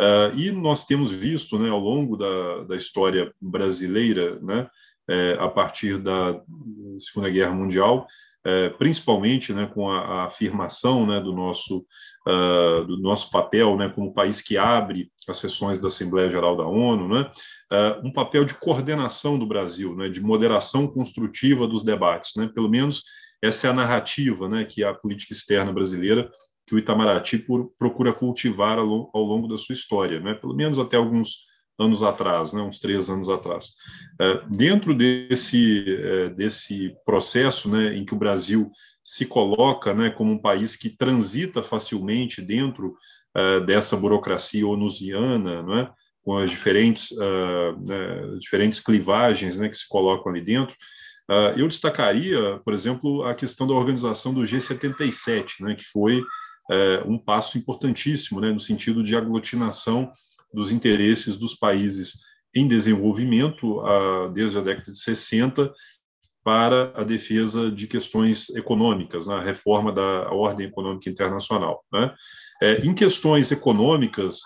Uh, 0.00 0.36
e 0.36 0.50
nós 0.50 0.86
temos 0.86 1.12
visto, 1.12 1.56
né, 1.56 1.68
ao 1.68 1.78
longo 1.78 2.16
da, 2.16 2.64
da 2.64 2.74
história 2.74 3.32
brasileira, 3.40 4.40
né, 4.40 4.68
é, 5.08 5.36
a 5.38 5.48
partir 5.48 5.98
da 5.98 6.42
Segunda 6.98 7.30
Guerra 7.30 7.52
Mundial, 7.52 8.06
principalmente 8.78 9.52
né, 9.52 9.66
com 9.66 9.90
a, 9.90 10.00
a 10.00 10.24
afirmação 10.24 11.06
né, 11.06 11.20
do, 11.20 11.32
nosso, 11.32 11.86
uh, 12.28 12.84
do 12.84 12.98
nosso 12.98 13.30
papel 13.30 13.76
né, 13.76 13.88
como 13.88 14.12
país 14.12 14.42
que 14.42 14.58
abre 14.58 15.10
as 15.28 15.38
sessões 15.38 15.78
da 15.78 15.88
Assembleia 15.88 16.28
Geral 16.28 16.56
da 16.56 16.66
ONU, 16.66 17.08
né, 17.08 17.30
uh, 17.72 18.06
um 18.06 18.12
papel 18.12 18.44
de 18.44 18.54
coordenação 18.54 19.38
do 19.38 19.46
Brasil, 19.46 19.96
né, 19.96 20.08
de 20.08 20.20
moderação 20.20 20.86
construtiva 20.86 21.66
dos 21.66 21.82
debates. 21.82 22.32
Né, 22.36 22.50
pelo 22.54 22.68
menos 22.68 23.02
essa 23.42 23.66
é 23.66 23.70
a 23.70 23.74
narrativa 23.74 24.48
né, 24.48 24.64
que 24.64 24.84
a 24.84 24.92
política 24.92 25.32
externa 25.32 25.72
brasileira 25.72 26.30
que 26.66 26.74
o 26.74 26.78
Itamaraty 26.78 27.38
por, 27.38 27.72
procura 27.78 28.12
cultivar 28.12 28.78
ao, 28.78 29.10
ao, 29.14 29.22
longo 29.22 29.46
da 29.46 29.58
sua 29.58 29.74
história, 29.74 30.20
né? 30.20 30.34
pelo 30.34 30.54
menos 30.54 30.78
até 30.78 30.96
alguns 30.96 31.46
anos 31.78 32.02
atrás, 32.02 32.52
né? 32.52 32.62
uns 32.62 32.78
três 32.78 33.08
anos 33.10 33.28
atrás. 33.28 33.72
É, 34.20 34.42
dentro 34.48 34.94
desse, 34.94 35.84
é, 35.88 36.28
desse 36.30 36.94
processo 37.04 37.68
né, 37.68 37.96
em 37.96 38.04
que 38.04 38.14
o 38.14 38.18
Brasil 38.18 38.70
se 39.02 39.26
coloca 39.26 39.92
né, 39.92 40.10
como 40.10 40.32
um 40.32 40.38
país 40.38 40.76
que 40.76 40.88
transita 40.88 41.62
facilmente 41.62 42.40
dentro 42.40 42.96
é, 43.34 43.60
dessa 43.60 43.96
burocracia 43.96 44.66
onusiana, 44.66 45.62
né, 45.62 45.90
com 46.22 46.38
as 46.38 46.50
diferentes, 46.50 47.10
né, 47.86 48.38
diferentes 48.40 48.80
clivagens 48.80 49.58
né, 49.58 49.68
que 49.68 49.76
se 49.76 49.86
colocam 49.86 50.32
ali 50.32 50.40
dentro, 50.40 50.74
eu 51.54 51.68
destacaria, 51.68 52.58
por 52.64 52.72
exemplo, 52.72 53.24
a 53.24 53.34
questão 53.34 53.66
da 53.66 53.74
organização 53.74 54.32
do 54.32 54.40
G77, 54.40 55.60
né, 55.60 55.74
que 55.74 55.84
foi 55.84 56.22
um 57.04 57.18
passo 57.18 57.58
importantíssimo, 57.58 58.40
né, 58.40 58.50
no 58.50 58.58
sentido 58.58 59.02
de 59.02 59.14
aglutinação 59.14 60.10
dos 60.54 60.70
interesses 60.70 61.36
dos 61.36 61.54
países 61.54 62.20
em 62.54 62.68
desenvolvimento 62.68 63.80
a, 63.80 64.28
desde 64.28 64.58
a 64.58 64.60
década 64.60 64.92
de 64.92 64.98
60 64.98 65.72
para 66.44 66.92
a 66.94 67.02
defesa 67.02 67.70
de 67.70 67.86
questões 67.86 68.50
econômicas, 68.50 69.26
na 69.26 69.38
né, 69.38 69.44
reforma 69.44 69.90
da 69.90 70.30
ordem 70.30 70.66
econômica 70.66 71.08
internacional. 71.08 71.82
Né? 71.92 72.14
É, 72.62 72.86
em 72.86 72.94
questões 72.94 73.50
econômicas, 73.50 74.40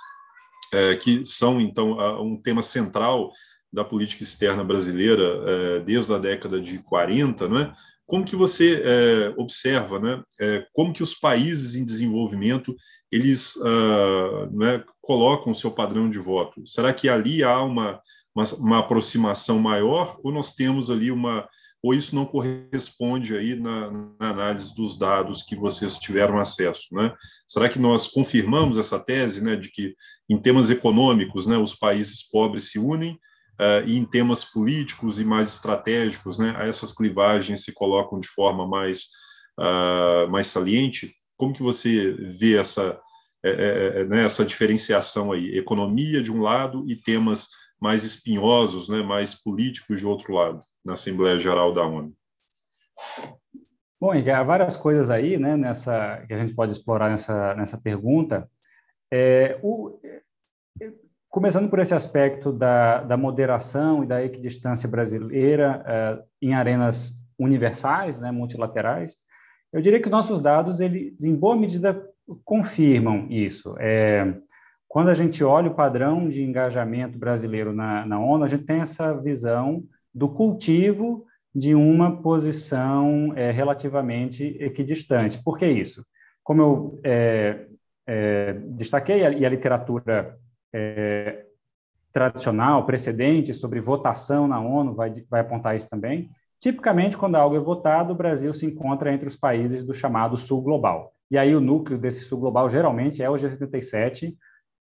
é, 0.73 0.95
que 0.97 1.27
são, 1.27 1.61
então, 1.61 1.99
um 2.23 2.41
tema 2.41 2.63
central 2.63 3.33
da 3.73 3.85
política 3.85 4.23
externa 4.23 4.63
brasileira 4.63 5.23
é, 5.23 5.81
desde 5.81 6.15
a 6.15 6.19
década 6.19 6.61
de 6.61 6.79
40, 6.79 7.49
né, 7.49 7.73
como 8.09 8.25
que 8.25 8.35
você 8.35 8.83
é, 8.83 9.35
observa, 9.37 10.01
né, 10.01 10.23
é, 10.41 10.67
como 10.73 10.95
que 10.95 11.03
os 11.03 11.15
países 11.15 11.77
em 11.77 11.85
desenvolvimento 11.85 12.75
eles 13.13 13.55
uh, 13.57 14.51
né, 14.51 14.83
colocam 15.01 15.53
o 15.53 15.55
seu 15.55 15.71
padrão 15.71 16.09
de 16.09 16.19
voto? 16.19 16.67
Será 16.67 16.93
que 16.93 17.07
ali 17.07 17.45
há 17.45 17.63
uma, 17.63 18.01
uma, 18.35 18.45
uma, 18.55 18.79
aproximação 18.79 19.59
maior 19.59 20.19
ou 20.25 20.33
nós 20.33 20.55
temos 20.55 20.91
ali 20.91 21.11
uma 21.11 21.47
ou 21.83 21.95
isso 21.95 22.15
não 22.15 22.27
corresponde 22.27 23.37
aí 23.37 23.55
na, 23.55 23.91
na, 24.19 24.31
análise 24.31 24.75
dos 24.75 24.99
dados 24.99 25.45
que 25.45 25.55
vocês 25.55 25.97
tiveram 25.97 26.41
acesso, 26.41 26.87
né? 26.93 27.15
Será 27.47 27.69
que 27.69 27.79
nós 27.79 28.09
confirmamos 28.09 28.79
essa 28.79 28.99
tese, 28.99 29.45
né, 29.45 29.55
de 29.55 29.71
que 29.71 29.95
em 30.29 30.37
temas 30.37 30.71
econômicos, 30.71 31.47
né, 31.47 31.57
os 31.57 31.75
países 31.75 32.29
pobres 32.29 32.71
se 32.71 32.81
unem 32.81 33.17
uh, 33.61 33.87
e 33.87 33.97
em 33.97 34.05
temas 34.05 34.45
políticos 34.45 35.21
e 35.21 35.25
mais 35.25 35.49
estratégicos, 35.49 36.39
né, 36.39 36.55
essas 36.61 36.93
clivagens 36.93 37.65
se 37.65 37.73
colocam 37.73 38.19
de 38.19 38.29
forma 38.29 38.67
mais, 38.67 39.09
uh, 39.59 40.29
mais 40.31 40.47
saliente. 40.47 41.15
Como 41.37 41.53
que 41.53 41.63
você 41.63 42.13
vê 42.13 42.57
essa, 42.57 42.99
é, 43.45 44.01
é, 44.01 44.05
né, 44.05 44.25
essa 44.25 44.45
diferenciação 44.45 45.33
aí? 45.33 45.57
Economia 45.57 46.23
de 46.23 46.33
um 46.33 46.41
lado 46.41 46.85
e 46.89 46.97
temas 46.97 47.49
mais 47.81 48.03
espinhosos, 48.05 48.89
né, 48.89 49.03
mais 49.03 49.35
políticos 49.35 49.99
de 49.99 50.07
outro 50.07 50.33
lado, 50.35 50.61
na 50.85 50.95
Assembleia 50.95 51.39
Geral 51.39 51.73
da 51.73 51.85
ONU? 51.85 52.13
Bom, 54.01 54.15
Henrique, 54.15 54.31
há 54.31 54.43
várias 54.43 54.77
coisas 54.77 55.11
aí, 55.11 55.39
né, 55.39 55.57
nessa 55.57 56.25
que 56.27 56.33
a 56.33 56.37
gente 56.37 56.55
pode 56.55 56.73
explorar 56.73 57.11
nessa 57.11 57.55
nessa 57.55 57.81
pergunta. 57.81 58.49
É, 59.13 59.59
o, 59.63 59.99
começando 61.29 61.69
por 61.69 61.79
esse 61.79 61.95
aspecto 61.95 62.53
da, 62.53 63.03
da 63.03 63.17
moderação 63.17 64.03
e 64.03 64.07
da 64.07 64.25
equidistância 64.25 64.89
brasileira 64.89 65.83
é, 65.87 66.23
em 66.41 66.55
arenas 66.55 67.13
universais, 67.39 68.21
né, 68.21 68.31
multilaterais, 68.31 69.19
eu 69.73 69.81
diria 69.81 70.01
que 70.01 70.09
nossos 70.09 70.41
dados, 70.41 70.81
eles, 70.81 71.23
em 71.23 71.35
boa 71.35 71.55
medida, 71.55 72.03
confirmam 72.45 73.27
isso. 73.31 73.75
É, 73.79 74.35
quando 74.89 75.11
a 75.11 75.15
gente 75.15 75.45
olha 75.45 75.71
o 75.71 75.75
padrão 75.75 76.29
de 76.29 76.43
engajamento 76.43 77.19
brasileiro 77.19 77.73
na, 77.73 78.07
na 78.07 78.19
ONU, 78.19 78.45
a 78.45 78.49
gente 78.49 78.65
tem 78.65 78.81
essa 78.81 79.13
visão 79.15 79.85
do 80.15 80.29
cultivo 80.29 81.27
de 81.55 81.75
uma 81.75 82.23
posição 82.23 83.33
é, 83.37 83.51
relativamente 83.51 84.57
equidistante. 84.59 85.43
Por 85.43 85.59
que 85.59 85.67
isso? 85.67 86.05
Como 86.43 86.63
eu 86.63 87.01
é, 87.05 87.67
destaquei, 88.71 89.21
e 89.21 89.45
a 89.45 89.51
literatura 89.51 90.39
é, 90.73 91.45
tradicional, 92.13 92.85
precedente 92.87 93.55
sobre 93.55 93.81
votação 93.81 94.49
na 94.49 94.61
ONU 94.61 94.95
vai, 94.95 95.13
vai 95.29 95.41
apontar 95.41 95.77
isso 95.77 95.89
também, 95.89 96.31
tipicamente, 96.59 97.17
quando 97.17 97.37
algo 97.37 97.57
é 97.57 97.61
votado, 97.61 98.13
o 98.13 98.17
Brasil 98.17 98.53
se 98.53 98.67
encontra 98.67 99.13
entre 99.13 99.29
os 99.29 99.37
países 99.37 99.85
do 99.85 99.95
chamado 99.95 100.37
Sul 100.37 100.63
Global. 100.63 101.13
E 101.31 101.39
aí 101.39 101.55
o 101.55 101.61
núcleo 101.61 101.99
desse 101.99 102.23
Sul 102.23 102.39
Global 102.39 102.69
geralmente 102.71 103.23
é 103.23 103.31
o 103.31 103.35
G77, 103.35 104.35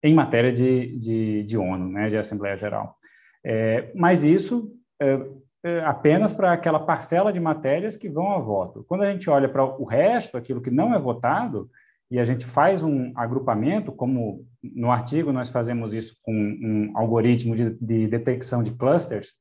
em 0.04 0.14
matéria 0.14 0.54
de, 0.54 0.98
de, 0.98 1.44
de 1.44 1.58
ONU, 1.58 1.90
né, 1.90 2.08
de 2.08 2.18
Assembleia 2.18 2.56
Geral. 2.56 2.96
É, 3.44 3.92
mas 3.96 4.24
isso 4.24 4.72
é, 5.02 5.20
é 5.64 5.80
apenas 5.84 6.32
para 6.32 6.54
aquela 6.54 6.80
parcela 6.80 7.34
de 7.34 7.40
matérias 7.40 7.98
que 7.98 8.08
vão 8.08 8.32
a 8.32 8.40
voto. 8.40 8.86
Quando 8.88 9.02
a 9.02 9.12
gente 9.12 9.30
olha 9.30 9.50
para 9.50 9.66
o 9.66 9.84
resto, 9.84 10.38
aquilo 10.38 10.62
que 10.62 10.70
não 10.70 10.94
é 10.94 11.00
votado, 11.00 11.70
e 12.10 12.20
a 12.20 12.24
gente 12.24 12.46
faz 12.46 12.84
um 12.84 13.12
agrupamento, 13.16 13.92
como 13.92 14.46
no 14.62 14.92
artigo 14.92 15.32
nós 15.32 15.50
fazemos 15.50 15.94
isso 15.94 16.16
com 16.22 16.34
um 16.34 16.92
algoritmo 16.96 17.56
de, 17.56 17.72
de 17.82 18.08
detecção 18.08 18.62
de 18.62 18.72
clusters, 18.72 19.34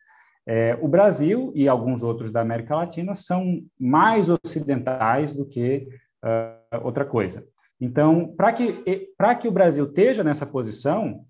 é, 0.47 0.76
o 0.80 0.88
Brasil 0.88 1.52
e 1.54 1.68
alguns 1.68 2.02
outros 2.02 2.30
da 2.30 2.40
América 2.40 2.76
Latina 2.76 3.14
são 3.14 3.62
mais 3.78 4.28
ocidentais 4.28 5.33
do 5.33 5.47
que 5.47 5.88
uh, 6.23 6.85
outra 6.85 7.04
coisa. 7.04 7.47
Então, 7.80 8.35
para 8.37 8.52
que, 8.52 8.85
que 9.40 9.49
o 9.49 9.52
Brasil 9.52 9.87
esteja 9.87 10.23
nessa 10.23 10.47
posição, 10.47 11.25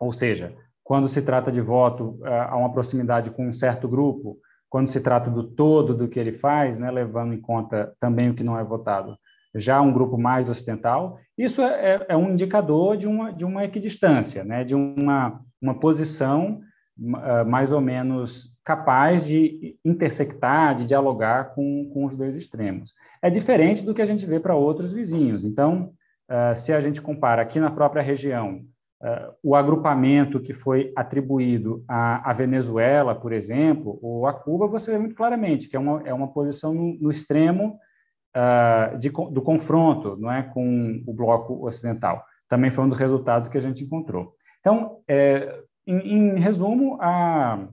ou 0.00 0.12
seja, 0.12 0.54
quando 0.82 1.08
se 1.08 1.22
trata 1.22 1.52
de 1.52 1.60
voto 1.60 2.18
a 2.24 2.56
uma 2.56 2.72
proximidade 2.72 3.30
com 3.30 3.48
um 3.48 3.52
certo 3.52 3.88
grupo, 3.88 4.38
quando 4.68 4.88
se 4.88 5.00
trata 5.00 5.30
do 5.30 5.42
todo 5.42 5.94
do 5.94 6.08
que 6.08 6.18
ele 6.18 6.32
faz, 6.32 6.78
né, 6.78 6.90
levando 6.90 7.34
em 7.34 7.40
conta 7.40 7.94
também 8.00 8.30
o 8.30 8.34
que 8.34 8.44
não 8.44 8.58
é 8.58 8.64
votado, 8.64 9.16
já 9.56 9.80
um 9.80 9.92
grupo 9.92 10.18
mais 10.18 10.48
ocidental, 10.48 11.18
isso 11.36 11.62
é, 11.62 11.94
é, 11.94 12.06
é 12.10 12.16
um 12.16 12.30
indicador 12.30 12.96
de 12.96 13.06
uma, 13.06 13.32
de 13.32 13.44
uma 13.44 13.64
equidistância, 13.64 14.44
né, 14.44 14.64
de 14.64 14.74
uma, 14.74 15.40
uma 15.60 15.78
posição 15.78 16.60
uh, 16.98 17.46
mais 17.46 17.72
ou 17.72 17.80
menos 17.80 18.54
capaz 18.64 19.24
de 19.24 19.76
intersectar, 19.84 20.74
de 20.74 20.86
dialogar 20.86 21.54
com, 21.54 21.88
com 21.92 22.04
os 22.04 22.16
dois 22.16 22.34
extremos. 22.34 22.94
É 23.22 23.30
diferente 23.30 23.84
do 23.84 23.94
que 23.94 24.02
a 24.02 24.06
gente 24.06 24.26
vê 24.26 24.40
para 24.40 24.56
outros 24.56 24.92
vizinhos. 24.92 25.44
Então, 25.44 25.92
uh, 26.30 26.54
se 26.54 26.72
a 26.72 26.80
gente 26.80 27.00
compara 27.00 27.42
aqui 27.42 27.60
na 27.60 27.70
própria 27.70 28.02
região, 28.02 28.62
uh, 29.02 29.32
o 29.42 29.54
agrupamento 29.54 30.40
que 30.40 30.52
foi 30.52 30.92
atribuído 30.96 31.84
à, 31.86 32.28
à, 32.28 32.32
Venezuela, 32.32 33.14
por 33.14 33.32
exemplo, 33.32 33.98
ou 34.02 34.26
a 34.26 34.32
Cuba, 34.32 34.66
você 34.66 34.92
vê 34.92 34.98
muito 34.98 35.14
claramente 35.14 35.68
que 35.68 35.76
é 35.76 35.78
uma, 35.78 36.02
é 36.04 36.12
uma 36.12 36.28
posição 36.32 36.74
no, 36.74 36.98
no 36.98 37.10
extremo 37.10 37.78
uh, 38.36 38.98
de, 38.98 39.08
do 39.08 39.40
confronto 39.40 40.16
não 40.16 40.30
é, 40.30 40.42
com 40.42 41.02
o 41.06 41.12
bloco 41.12 41.66
ocidental. 41.66 42.24
Também 42.48 42.70
foi 42.70 42.84
um 42.84 42.88
dos 42.88 42.98
resultados 42.98 43.48
que 43.48 43.58
a 43.58 43.60
gente 43.60 43.82
encontrou. 43.82 44.34
Então, 44.60 45.00
é, 45.08 45.60
em, 45.86 46.34
em 46.34 46.38
resumo, 46.38 46.98
a 47.00 47.68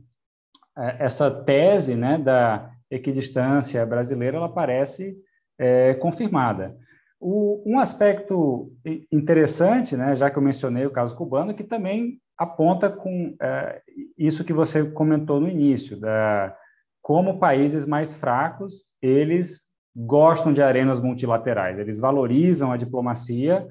é, 0.77 1.05
essa 1.05 1.29
tese 1.29 1.95
né, 1.95 2.17
da 2.17 2.71
equidistância 2.89 3.85
brasileira 3.85 4.37
ela 4.37 4.49
parece 4.49 5.15
é, 5.57 5.93
confirmada. 5.95 6.75
O, 7.19 7.63
um 7.65 7.79
aspecto 7.79 8.71
interessante, 9.11 9.95
né, 9.95 10.15
já 10.15 10.29
que 10.29 10.37
eu 10.37 10.41
mencionei 10.41 10.85
o 10.85 10.91
caso 10.91 11.15
cubano, 11.15 11.53
que 11.53 11.63
também 11.63 12.19
aponta 12.37 12.89
com 12.89 13.35
é, 13.41 13.81
isso 14.17 14.43
que 14.43 14.51
você 14.51 14.83
comentou 14.91 15.39
no 15.39 15.47
início, 15.47 15.99
da, 15.99 16.55
como 17.01 17.39
países 17.39 17.85
mais 17.85 18.13
fracos 18.13 18.85
eles 19.01 19.72
gostam 19.95 20.51
de 20.51 20.61
arenas 20.61 20.99
multilaterais, 20.99 21.77
eles 21.77 21.99
valorizam 21.99 22.71
a 22.71 22.77
diplomacia 22.77 23.67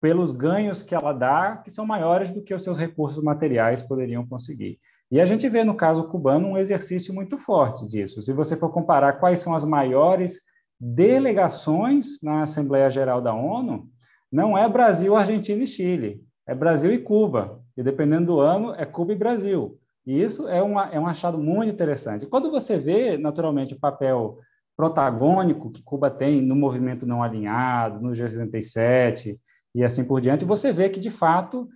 pelos 0.00 0.32
ganhos 0.32 0.82
que 0.82 0.96
ela 0.96 1.12
dá, 1.12 1.58
que 1.58 1.70
são 1.70 1.86
maiores 1.86 2.30
do 2.30 2.42
que 2.42 2.52
os 2.52 2.64
seus 2.64 2.76
recursos 2.76 3.22
materiais 3.22 3.80
poderiam 3.80 4.26
conseguir. 4.26 4.80
E 5.08 5.20
a 5.20 5.24
gente 5.24 5.48
vê 5.48 5.62
no 5.62 5.76
caso 5.76 6.08
cubano 6.08 6.48
um 6.48 6.58
exercício 6.58 7.14
muito 7.14 7.38
forte 7.38 7.86
disso. 7.86 8.20
Se 8.20 8.32
você 8.32 8.56
for 8.56 8.70
comparar 8.70 9.20
quais 9.20 9.38
são 9.38 9.54
as 9.54 9.64
maiores 9.64 10.40
delegações 10.80 12.20
na 12.20 12.42
Assembleia 12.42 12.90
Geral 12.90 13.20
da 13.20 13.32
ONU, 13.32 13.88
não 14.32 14.58
é 14.58 14.68
Brasil, 14.68 15.14
Argentina 15.14 15.62
e 15.62 15.66
Chile, 15.66 16.20
é 16.48 16.54
Brasil 16.54 16.92
e 16.92 16.98
Cuba. 16.98 17.60
E 17.76 17.82
dependendo 17.82 18.26
do 18.26 18.40
ano, 18.40 18.74
é 18.74 18.84
Cuba 18.84 19.12
e 19.12 19.16
Brasil. 19.16 19.78
E 20.04 20.20
isso 20.20 20.48
é, 20.48 20.60
uma, 20.60 20.88
é 20.88 20.98
um 20.98 21.06
achado 21.06 21.38
muito 21.38 21.72
interessante. 21.72 22.26
Quando 22.26 22.50
você 22.50 22.76
vê, 22.76 23.16
naturalmente, 23.16 23.74
o 23.74 23.78
papel 23.78 24.40
protagônico 24.76 25.70
que 25.70 25.82
Cuba 25.82 26.10
tem 26.10 26.40
no 26.40 26.56
movimento 26.56 27.06
não 27.06 27.22
alinhado, 27.22 28.00
no 28.00 28.10
G77 28.10 29.38
e 29.74 29.82
assim 29.82 30.04
por 30.04 30.20
diante, 30.20 30.44
você 30.44 30.72
vê 30.72 30.88
que, 30.88 31.00
de 31.00 31.10
fato, 31.10 31.68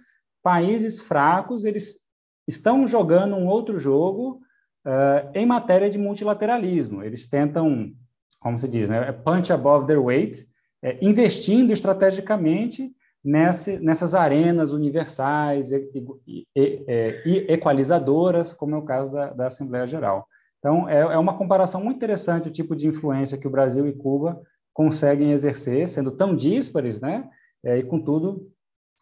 países 0.43 1.01
fracos, 1.01 1.65
eles 1.65 1.99
estão 2.47 2.87
jogando 2.87 3.37
um 3.37 3.47
outro 3.47 3.79
jogo 3.79 4.41
uh, 4.87 5.31
em 5.35 5.47
matéria 5.47 5.89
de 5.89 5.99
multilateralismo. 5.99 7.03
Eles 7.03 7.27
tentam, 7.27 7.93
como 8.41 8.59
se 8.59 8.69
diz, 8.69 8.89
né, 8.89 9.13
punch 9.13 9.53
above 9.53 9.87
their 9.87 10.03
weight, 10.03 10.47
é, 10.83 10.99
investindo 11.01 11.73
estrategicamente 11.73 12.93
nessa, 13.25 13.81
nessas 13.81 14.15
arenas 14.15 14.73
universais 14.73 15.73
e, 15.73 15.91
e, 16.27 16.47
e, 16.55 16.85
e, 17.25 17.53
equalizadoras, 17.53 18.53
como 18.53 18.75
é 18.75 18.79
o 18.79 18.85
caso 18.85 19.11
da, 19.11 19.33
da 19.33 19.47
Assembleia 19.47 19.87
Geral. 19.87 20.29
Então, 20.59 20.89
é, 20.89 20.99
é, 20.99 21.19
uma 21.19 21.37
comparação 21.37 21.83
muito 21.83 21.97
interessante 21.97 22.49
o 22.49 22.53
tipo 22.53 22.75
de 22.75 22.89
influência 22.89 23.39
que 23.39 23.47
o 23.47 23.51
Brasil 23.51 23.87
e 23.87 23.93
Cuba 23.93 24.41
conseguem 24.73 25.33
exercer, 25.33 25.89
sendo 25.89 26.11
tão 26.11 26.35
díspares, 26.35 27.01
né? 27.01 27.29
É, 27.65 27.79
e, 27.79 27.83
contudo, 27.83 28.51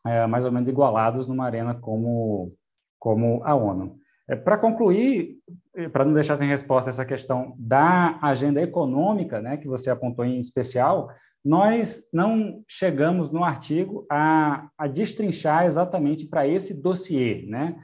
é, 0.07 0.27
mais 0.27 0.45
ou 0.45 0.53
menos 0.53 0.69
igualados 0.69 1.27
numa 1.27 1.45
arena 1.45 1.75
como 1.75 2.53
como 2.99 3.43
a 3.45 3.55
ONU. 3.55 3.99
É, 4.27 4.35
para 4.35 4.57
concluir, 4.57 5.37
para 5.93 6.07
não 6.07 6.15
deixar 6.15 6.37
sem 6.37 6.49
resposta 6.49 6.89
essa 6.89 7.05
questão 7.05 7.55
da 7.59 8.19
agenda 8.23 8.63
econômica, 8.63 9.43
né, 9.43 9.59
que 9.59 9.69
você 9.69 9.91
apontou 9.91 10.25
em 10.25 10.39
especial, 10.39 11.11
nós 11.45 12.09
não 12.11 12.63
chegamos 12.67 13.31
no 13.31 13.45
artigo 13.45 14.07
a, 14.11 14.69
a 14.79 14.87
destrinchar 14.87 15.67
exatamente 15.67 16.27
para 16.27 16.49
esse 16.49 16.81
dossiê, 16.81 17.45
né, 17.47 17.77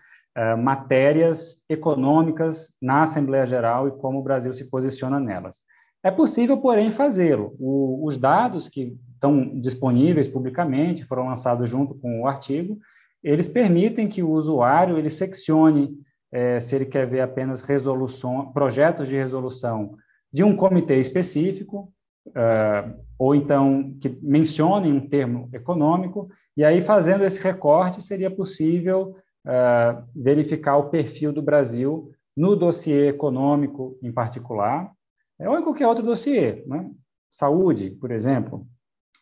matérias 0.59 1.63
econômicas 1.69 2.75
na 2.81 3.03
Assembleia 3.03 3.45
Geral 3.45 3.89
e 3.89 3.91
como 3.91 4.21
o 4.21 4.23
Brasil 4.23 4.53
se 4.53 4.71
posiciona 4.71 5.19
nelas. 5.19 5.59
É 6.03 6.11
possível, 6.11 6.57
porém, 6.57 6.91
fazê-lo. 6.91 7.55
Os 7.59 8.17
dados 8.17 8.69
que 8.69 8.97
estão 9.13 9.59
disponíveis 9.61 10.29
publicamente 10.29 11.05
foram 11.05 11.27
lançados 11.27 11.69
junto 11.69 11.95
com 11.95 12.23
o 12.23 12.27
artigo 12.27 12.79
eles 13.23 13.49
permitem 13.49 14.09
que 14.09 14.23
o 14.23 14.31
usuário 14.31 14.99
ele 14.99 15.11
seccione 15.11 15.95
é, 16.33 16.59
se 16.59 16.75
ele 16.75 16.87
quer 16.87 17.07
ver 17.07 17.21
apenas 17.21 17.61
resolução, 17.61 18.51
projetos 18.53 19.09
de 19.09 19.17
resolução 19.17 19.97
de 20.33 20.45
um 20.45 20.57
comitê 20.57 20.99
específico, 21.01 21.93
uh, 22.29 22.95
ou 23.19 23.35
então 23.35 23.97
que 24.01 24.17
mencionem 24.23 24.93
um 24.93 25.09
termo 25.09 25.49
econômico, 25.53 26.29
e 26.57 26.65
aí 26.65 26.81
fazendo 26.81 27.25
esse 27.25 27.43
recorte 27.43 28.01
seria 28.01 28.31
possível 28.31 29.17
uh, 29.47 30.03
verificar 30.15 30.77
o 30.77 30.91
perfil 30.91 31.33
do 31.33 31.43
Brasil 31.43 32.13
no 32.37 32.57
dossiê 32.57 33.09
econômico 33.09 33.99
em 34.03 34.13
particular, 34.13 34.93
ou 35.39 35.59
em 35.59 35.63
qualquer 35.63 35.87
outro 35.87 36.05
dossiê, 36.05 36.65
né? 36.67 36.91
saúde, 37.31 37.91
por 37.91 38.11
exemplo, 38.11 38.67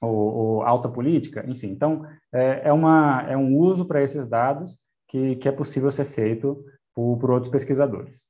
ou, 0.01 0.17
ou 0.17 0.63
alta 0.63 0.89
política, 0.89 1.45
enfim. 1.49 1.69
Então, 1.69 2.05
é, 2.33 2.69
é, 2.69 2.73
uma, 2.73 3.23
é 3.29 3.37
um 3.37 3.57
uso 3.57 3.85
para 3.85 4.03
esses 4.03 4.27
dados 4.27 4.79
que, 5.09 5.37
que 5.37 5.49
é 5.49 5.53
possível 5.53 5.91
ser 5.91 6.05
feito 6.05 6.65
por, 6.95 7.19
por 7.19 7.31
outros 7.31 7.51
pesquisadores. 7.51 8.27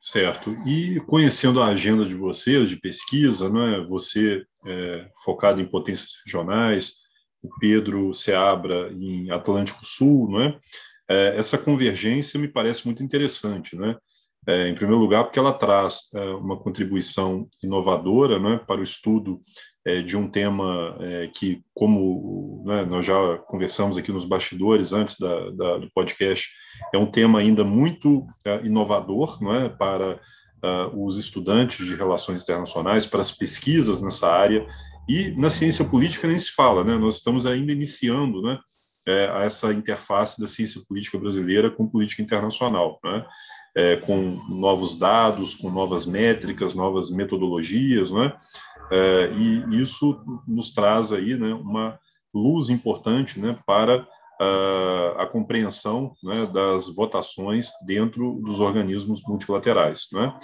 Certo. 0.00 0.56
E 0.66 1.00
conhecendo 1.00 1.60
a 1.60 1.66
agenda 1.66 2.04
de 2.04 2.14
vocês 2.14 2.68
de 2.68 2.76
pesquisa, 2.76 3.46
é 3.46 3.84
você 3.86 4.44
é, 4.64 5.10
focado 5.24 5.60
em 5.60 5.68
potências 5.68 6.20
regionais, 6.24 7.07
o 7.42 7.48
Pedro 7.60 8.12
Seabra 8.12 8.90
em 8.92 9.30
Atlântico 9.30 9.84
Sul, 9.84 10.28
não 10.30 10.40
é? 10.42 10.58
é 11.08 11.36
essa 11.36 11.58
convergência 11.58 12.38
me 12.38 12.48
parece 12.48 12.84
muito 12.86 13.02
interessante, 13.02 13.76
não 13.76 13.86
é? 13.86 13.98
É, 14.46 14.66
em 14.66 14.74
primeiro 14.74 15.00
lugar, 15.00 15.24
porque 15.24 15.38
ela 15.38 15.52
traz 15.52 16.08
é, 16.14 16.20
uma 16.30 16.56
contribuição 16.56 17.46
inovadora 17.62 18.38
né, 18.38 18.58
para 18.66 18.80
o 18.80 18.82
estudo 18.82 19.40
de 20.04 20.18
um 20.18 20.28
tema 20.28 20.98
que, 21.32 21.62
como 21.72 22.62
né, 22.66 22.84
nós 22.84 23.06
já 23.06 23.38
conversamos 23.46 23.96
aqui 23.96 24.12
nos 24.12 24.26
bastidores 24.26 24.92
antes 24.92 25.18
da, 25.18 25.50
da, 25.50 25.78
do 25.78 25.90
podcast, 25.94 26.50
é 26.92 26.98
um 26.98 27.10
tema 27.10 27.38
ainda 27.38 27.64
muito 27.64 28.26
inovador 28.64 29.42
não 29.42 29.54
é, 29.54 29.70
para 29.70 30.20
os 30.92 31.16
estudantes 31.16 31.86
de 31.86 31.94
relações 31.94 32.42
internacionais, 32.42 33.06
para 33.06 33.22
as 33.22 33.32
pesquisas 33.32 34.02
nessa 34.02 34.30
área, 34.30 34.66
e 35.08 35.30
na 35.38 35.50
ciência 35.50 35.84
política 35.84 36.28
nem 36.28 36.38
se 36.38 36.52
fala, 36.52 36.84
né, 36.84 36.96
nós 36.96 37.16
estamos 37.16 37.46
ainda 37.46 37.72
iniciando 37.72 38.42
né, 38.42 38.58
é, 39.06 39.44
essa 39.44 39.72
interface 39.72 40.40
da 40.40 40.46
ciência 40.46 40.82
política 40.88 41.18
brasileira 41.18 41.70
com 41.70 41.88
política 41.88 42.22
internacional. 42.22 42.98
Né? 43.04 43.24
é, 43.78 43.96
com 43.96 44.40
novos 44.48 44.98
dados, 44.98 45.54
com 45.54 45.70
novas 45.70 46.04
métricas, 46.04 46.74
novas 46.74 47.10
metodologias, 47.12 48.10
né? 48.10 48.36
É, 48.90 49.30
e 49.32 49.80
isso 49.80 50.20
nos 50.46 50.70
traz 50.70 51.12
aí, 51.12 51.36
né, 51.36 51.54
uma 51.54 51.98
luz 52.34 52.70
importante, 52.70 53.38
né, 53.38 53.56
para 53.66 54.06
a, 54.40 55.22
a 55.22 55.26
compreensão 55.26 56.14
né, 56.22 56.46
das 56.52 56.88
votações 56.88 57.70
dentro 57.86 58.40
dos 58.42 58.58
organismos 58.60 59.22
multilaterais, 59.28 60.06
né? 60.12 60.34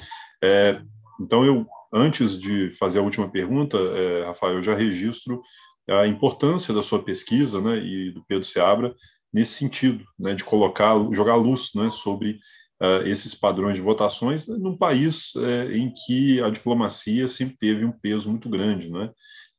É, 0.42 0.80
então 1.20 1.44
eu 1.44 1.66
antes 1.92 2.36
de 2.36 2.72
fazer 2.72 2.98
a 2.98 3.02
última 3.02 3.30
pergunta, 3.30 3.78
é, 3.78 4.24
Rafael, 4.24 4.56
eu 4.56 4.62
já 4.62 4.74
registro 4.74 5.40
a 5.88 6.06
importância 6.06 6.74
da 6.74 6.82
sua 6.82 7.02
pesquisa, 7.02 7.60
né, 7.60 7.76
e 7.76 8.10
do 8.10 8.24
Pedro 8.24 8.44
Seabra 8.44 8.94
nesse 9.32 9.52
sentido, 9.52 10.04
né, 10.18 10.34
de 10.34 10.42
colocar, 10.42 10.94
jogar 11.12 11.36
luz, 11.36 11.70
né, 11.74 11.90
sobre 11.90 12.40
uh, 12.80 13.06
esses 13.06 13.34
padrões 13.34 13.74
de 13.74 13.82
votações 13.82 14.46
num 14.46 14.76
país 14.76 15.34
uh, 15.34 15.70
em 15.72 15.92
que 15.92 16.42
a 16.42 16.50
diplomacia 16.50 17.28
sempre 17.28 17.56
teve 17.58 17.84
um 17.84 17.92
peso 17.92 18.30
muito 18.30 18.48
grande, 18.48 18.90
né? 18.90 19.10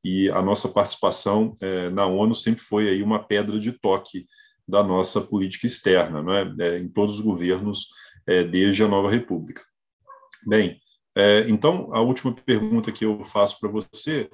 E 0.04 0.30
a 0.30 0.42
nossa 0.42 0.70
participação 0.70 1.56
uh, 1.62 1.90
na 1.92 2.06
ONU 2.06 2.36
sempre 2.36 2.62
foi 2.62 2.90
aí 2.90 3.02
uma 3.02 3.24
pedra 3.24 3.60
de 3.60 3.72
toque 3.72 4.28
da 4.68 4.84
nossa 4.84 5.20
política 5.22 5.66
externa, 5.68 6.22
né? 6.22 6.56
É, 6.60 6.80
em 6.80 6.88
todos 6.88 7.16
os 7.16 7.22
governos 7.22 7.88
desde 8.50 8.84
a 8.84 8.88
nova 8.88 9.08
República. 9.12 9.62
Bem, 10.48 10.80
então 11.48 11.90
a 11.94 12.02
última 12.02 12.34
pergunta 12.34 12.92
que 12.92 13.06
eu 13.06 13.24
faço 13.24 13.60
para 13.60 13.70
você 13.70 14.30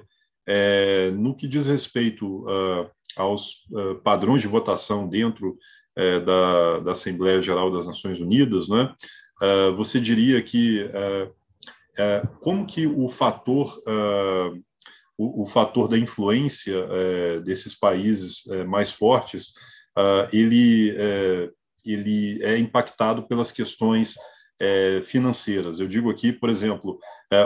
é 0.48 1.10
no 1.12 1.34
que 1.34 1.46
diz 1.46 1.66
respeito 1.66 2.44
aos 3.16 3.66
padrões 4.02 4.42
de 4.42 4.48
votação 4.48 5.08
dentro 5.08 5.56
é, 5.96 6.20
da, 6.20 6.80
da, 6.80 6.92
Assembleia 6.92 7.40
Geral 7.40 7.70
das 7.70 7.86
Nações 7.86 8.20
Unidas, 8.20 8.68
né? 8.68 8.94
É, 9.42 9.70
você 9.72 10.00
diria 10.00 10.42
que 10.42 10.88
é, 10.92 11.30
é 11.98 12.22
como 12.40 12.66
que 12.66 12.86
o 12.86 13.08
fator 13.08 13.70
é, 13.86 14.52
o, 15.18 15.44
fator 15.44 15.88
da 15.88 15.98
influência 15.98 16.86
é, 16.90 17.40
desses 17.40 17.78
países 17.78 18.44
mais 18.66 18.90
fortes 18.90 19.52
ele 20.32 20.96
ele 21.84 22.42
é 22.42 22.56
impactado 22.56 23.28
pelas 23.28 23.52
questões 23.52 24.14
financeiras. 25.04 25.80
Eu 25.80 25.88
digo 25.88 26.10
aqui, 26.10 26.32
por 26.32 26.48
exemplo, 26.48 26.98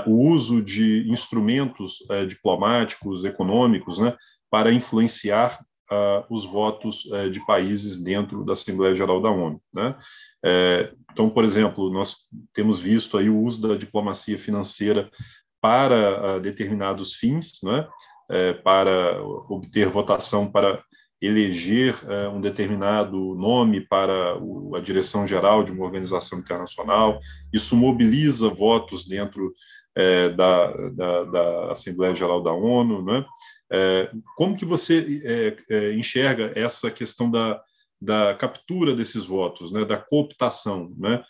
o 0.07 0.29
uso 0.29 0.61
de 0.62 1.09
instrumentos 1.09 1.98
diplomáticos, 2.29 3.24
econômicos, 3.24 3.98
né, 3.98 4.14
para 4.50 4.72
influenciar 4.72 5.59
uh, 5.90 6.24
os 6.29 6.44
votos 6.44 7.05
de 7.33 7.44
países 7.46 7.98
dentro 7.98 8.44
da 8.44 8.52
Assembleia 8.52 8.94
Geral 8.94 9.20
da 9.22 9.31
ONU. 9.31 9.61
Né? 9.74 9.96
É, 10.44 10.92
então, 11.12 11.29
por 11.29 11.44
exemplo, 11.44 11.90
nós 11.90 12.29
temos 12.52 12.79
visto 12.79 13.16
aí 13.18 13.29
o 13.29 13.40
uso 13.40 13.66
da 13.66 13.76
diplomacia 13.76 14.38
financeira 14.38 15.11
para 15.61 16.37
uh, 16.37 16.40
determinados 16.40 17.14
fins, 17.14 17.61
né? 17.62 17.88
É, 18.29 18.52
para 18.52 19.22
obter 19.48 19.88
votação 19.88 20.50
para 20.50 20.81
eleger 21.20 21.94
uh, 22.05 22.31
um 22.31 22.40
determinado 22.40 23.35
nome 23.35 23.81
para 23.81 24.38
o, 24.38 24.76
a 24.76 24.81
direção 24.81 25.26
geral 25.26 25.64
de 25.64 25.72
uma 25.72 25.85
organização 25.85 26.38
internacional. 26.38 27.18
Isso 27.52 27.74
mobiliza 27.76 28.48
votos 28.48 29.07
dentro 29.07 29.52
é, 29.96 30.29
da, 30.29 30.90
da, 30.90 31.24
da, 31.24 31.72
Assembleia 31.72 32.14
Geral 32.14 32.42
da 32.42 32.52
ONU. 32.52 33.02
Né? 33.02 33.24
É, 33.72 34.11
como 34.37 34.57
que 34.57 34.66
você 34.66 35.57
enxerga 35.96 36.52
essa 36.55 36.90
questão 36.90 37.31
da, 37.31 37.61
da 38.00 38.35
captura 38.35 38.94
desses 38.94 39.24
votos, 39.24 39.72
né, 39.72 39.87
da 39.87 39.96
cooptação? 39.96 40.94
Né? 40.98 41.24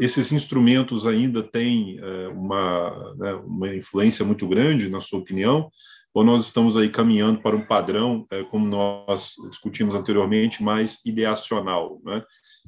Esses 0.00 0.32
instrumentos 0.32 1.06
ainda 1.06 1.40
têm 1.44 2.00
uma, 2.34 3.14
né, 3.16 3.34
uma 3.34 3.72
influência 3.72 4.24
muito 4.24 4.48
grande, 4.48 4.90
na 4.90 5.00
sua 5.00 5.20
opinião, 5.20 5.70
ou 6.14 6.24
nós 6.24 6.44
estamos 6.44 6.76
aí 6.76 6.90
caminhando 6.90 7.40
para 7.40 7.56
um 7.56 7.66
padrão, 7.66 8.26
é, 8.30 8.42
como 8.44 8.66
nós 8.66 9.34
discutimos 9.48 9.94
anteriormente, 9.94 10.62
mais 10.62 11.00
ideacional, 11.06 12.00
né, 12.04 12.22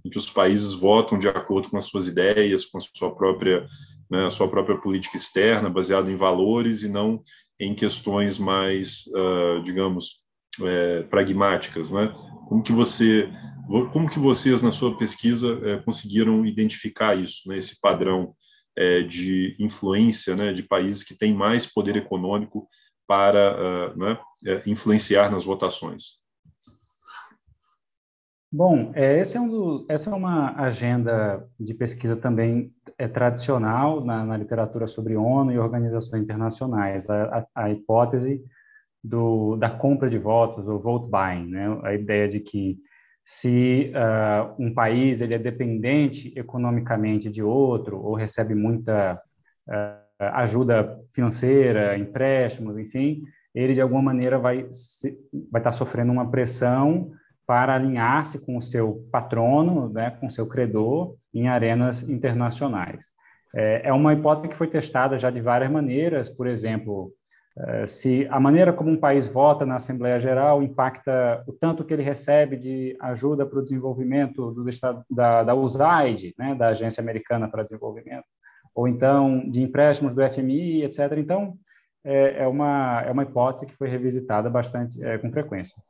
em 0.05 0.11
que 0.11 0.17
os 0.17 0.31
países 0.31 0.75
votam 0.75 1.19
de 1.19 1.29
acordo 1.29 1.69
com 1.69 1.77
as 1.77 1.87
suas 1.87 2.09
ideias, 2.09 2.65
com 2.65 2.79
a 2.79 2.81
sua 2.81 3.15
própria, 3.15 3.67
né, 4.11 4.27
a 4.27 4.31
sua 4.31 4.49
própria 4.49 4.81
política 4.81 5.17
externa, 5.17 5.69
baseada 5.69 6.11
em 6.11 6.17
valores 6.17 6.83
e 6.83 6.89
não 6.89 7.23
em 7.61 7.75
questões 7.75 8.39
mais, 8.39 9.05
uh, 9.09 9.63
digamos, 9.63 10.25
é, 10.63 11.03
pragmáticas, 11.03 11.91
né? 11.91 12.13
Como 12.49 12.63
que 12.63 12.73
você, 12.73 13.31
como 13.93 14.09
que 14.09 14.19
vocês 14.19 14.63
na 14.63 14.71
sua 14.71 14.97
pesquisa 14.97 15.59
é, 15.65 15.77
conseguiram 15.79 16.45
identificar 16.45 17.17
isso, 17.17 17.49
né? 17.49 17.59
Esse 17.59 17.81
padrão 17.81 18.35
é, 18.77 19.03
de 19.03 19.57
influência, 19.61 20.37
né? 20.37 20.53
De 20.53 20.63
países 20.63 21.03
que 21.03 21.17
têm 21.17 21.35
mais 21.35 21.67
poder 21.67 21.97
econômico 21.97 22.69
para, 23.07 23.95
né? 23.95 24.19
influenciar 24.67 25.31
nas 25.31 25.45
votações. 25.45 26.25
Bom, 28.57 28.93
é, 28.95 29.21
é 29.21 29.41
um 29.41 29.49
do, 29.49 29.85
essa 29.89 30.11
é 30.11 30.15
uma 30.15 30.55
agenda 30.55 31.45
de 31.59 31.75
pesquisa 31.75 32.17
também 32.17 32.73
é, 32.97 33.09
tradicional 33.09 34.05
na, 34.05 34.25
na, 34.25 34.37
literatura 34.37 34.87
sobre 34.87 35.17
ONU 35.17 35.51
e 35.51 35.59
organizações 35.59 36.23
internacionais, 36.23 37.11
a, 37.11 37.49
a, 37.53 37.65
a 37.65 37.71
hipótese 37.73 38.45
do, 39.03 39.57
da 39.57 39.69
compra 39.69 40.09
de 40.09 40.19
votos, 40.19 40.69
ou 40.69 40.81
vote 40.81 41.11
buying, 41.11 41.49
né? 41.49 41.81
a 41.83 41.95
ideia 41.95 42.29
de 42.29 42.39
que 42.39 42.79
se 43.25 43.91
uh, 43.93 44.55
um 44.57 44.73
país 44.73 45.21
ele 45.21 45.35
é 45.35 45.39
dependente 45.39 46.33
economicamente 46.37 47.29
de 47.29 47.43
outro 47.43 47.99
ou 47.99 48.15
recebe 48.15 48.55
muita 48.55 49.21
uh, 49.67 50.04
ajuda 50.19 50.99
financeira, 51.13 51.99
empréstimos, 51.99 52.79
enfim, 52.79 53.25
ele 53.55 53.73
de 53.73 53.81
alguma 53.81 54.03
maneira 54.03 54.39
vai, 54.39 54.67
se, 54.71 55.19
vai 55.51 55.61
estar 55.61 55.73
sofrendo 55.73 56.13
uma 56.13 56.31
pressão 56.31 57.13
para 57.47 57.75
alinhar-se 57.75 58.45
com 58.45 58.57
o 58.57 58.63
seu 58.63 59.07
patrono, 59.13 59.89
né, 59.89 60.11
com 60.19 60.27
o 60.27 60.31
seu 60.31 60.47
credor, 60.47 61.15
em 61.33 61.49
arenas 61.49 62.09
internacionais. 62.09 63.11
É, 63.55 63.89
é 63.89 63.93
uma 63.93 64.13
hipótese 64.13 64.49
que 64.49 64.57
foi 64.57 64.67
testada 64.67 65.19
já 65.19 65.31
de 65.31 65.41
várias 65.41 65.71
maneiras, 65.71 66.29
por 66.29 66.47
exemplo, 66.47 67.13
é, 67.57 67.87
se 67.87 68.27
a 68.31 68.41
maneira 68.41 68.73
como 68.73 68.91
um 68.91 68.97
país 68.97 69.29
vota 69.29 69.65
na 69.65 69.77
Assembleia 69.77 70.19
Geral 70.19 70.61
impacta 70.61 71.45
o 71.47 71.53
tanto 71.53 71.85
que 71.85 71.95
ele 71.95 72.03
recebe 72.03 72.57
de 72.57 72.97
ajuda 73.01 73.47
para 73.47 73.61
o 73.61 73.63
desenvolvimento 73.63 74.51
do 74.51 74.69
estado, 74.69 75.05
da, 75.09 75.45
da 75.45 75.55
USAID, 75.55 76.35
né, 76.37 76.55
da 76.55 76.69
Agência 76.69 77.01
Americana 77.01 77.49
para 77.49 77.63
Desenvolvimento, 77.63 78.25
ou 78.75 78.89
então 78.89 79.49
de 79.49 79.63
empréstimos 79.63 80.13
do 80.13 80.23
FMI, 80.29 80.83
etc. 80.83 81.13
Então, 81.17 81.57
é, 82.05 82.43
é 82.43 82.47
uma, 82.47 83.03
é 83.03 83.11
uma 83.11 83.23
hipótese 83.23 83.67
que 83.67 83.77
foi 83.77 83.89
revisitada 83.89 84.51
bastante 84.51 85.03
é, 85.03 85.17
com 85.19 85.31
frequência. 85.31 85.83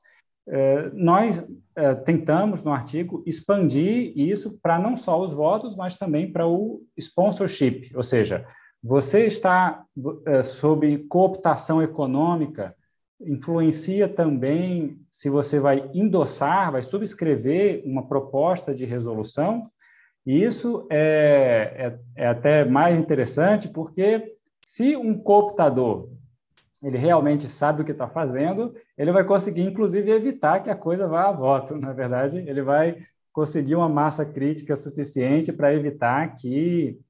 É, 0.47 0.91
nós 0.93 1.45
é, 1.75 1.95
tentamos 1.95 2.63
no 2.63 2.73
artigo 2.73 3.23
expandir 3.27 4.13
isso 4.15 4.59
para 4.63 4.79
não 4.79 4.97
só 4.97 5.21
os 5.21 5.33
votos, 5.33 5.75
mas 5.75 5.97
também 5.97 6.31
para 6.31 6.47
o 6.47 6.83
sponsorship, 6.99 7.91
ou 7.95 8.03
seja, 8.03 8.45
você 8.83 9.25
está 9.25 9.83
é, 10.27 10.43
sob 10.43 10.99
cooptação 11.09 11.83
econômica, 11.83 12.77
influencia 13.19 14.07
também 14.07 15.01
se 15.09 15.31
você 15.31 15.59
vai 15.59 15.91
endossar, 15.95 16.71
vai 16.71 16.83
subscrever 16.83 17.83
uma 17.87 18.07
proposta 18.07 18.75
de 18.75 18.85
resolução. 18.85 19.71
E 20.27 20.43
isso 20.43 20.87
é, 20.91 21.99
é, 22.17 22.25
é 22.25 22.27
até 22.27 22.65
mais 22.65 22.99
interessante, 22.99 23.69
porque 23.69 24.35
se 24.65 24.97
um 24.97 25.19
cooptador 25.19 26.09
ele 26.85 26.99
realmente 26.99 27.49
sabe 27.49 27.81
o 27.81 27.85
que 27.85 27.93
está 27.93 28.07
fazendo, 28.07 28.75
ele 28.97 29.11
vai 29.11 29.25
conseguir, 29.25 29.63
inclusive, 29.63 30.11
evitar 30.11 30.61
que 30.61 30.69
a 30.69 30.77
coisa 30.77 31.09
vá 31.09 31.29
a 31.29 31.33
voto, 31.33 31.75
na 31.81 31.93
verdade, 31.95 32.39
ele 32.39 32.63
vai 32.63 32.99
conseguir 33.33 33.75
uma 33.75 33.89
massa 33.89 34.25
crítica 34.25 34.77
suficiente 34.77 35.53
para 35.53 35.75
evitar 35.75 36.35
que, 36.35 37.01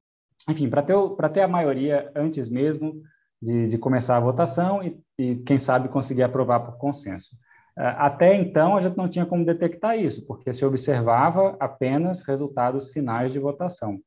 enfim, 0.49 0.69
para 0.69 0.81
ter, 0.81 0.95
ter 1.33 1.41
a 1.41 1.47
maioria 1.47 2.09
antes 2.15 2.47
mesmo 2.47 3.01
de, 3.41 3.67
de 3.67 3.77
começar 3.77 4.15
a 4.15 4.21
votação 4.21 4.81
e, 4.81 4.97
e, 5.19 5.35
quem 5.37 5.57
sabe, 5.57 5.89
conseguir 5.89 6.23
aprovar 6.23 6.61
por 6.61 6.77
consenso. 6.77 7.35
Ah, 7.77 8.07
até 8.07 8.35
então, 8.35 8.77
a 8.77 8.81
gente 8.81 8.97
não 8.97 9.09
tinha 9.09 9.25
como 9.25 9.45
detectar 9.45 9.97
isso, 9.97 10.25
porque 10.25 10.53
se 10.53 10.65
observava 10.65 11.55
apenas 11.59 12.21
resultados 12.21 12.91
finais 12.91 13.31
de 13.33 13.39
votação. 13.39 13.99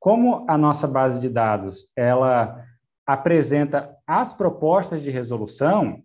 como 0.00 0.46
a 0.48 0.56
nossa 0.56 0.86
base 0.86 1.20
de 1.20 1.28
dados 1.28 1.90
ela 1.96 2.64
apresenta 3.04 3.96
as 4.06 4.32
propostas 4.32 5.02
de 5.02 5.10
resolução 5.10 6.02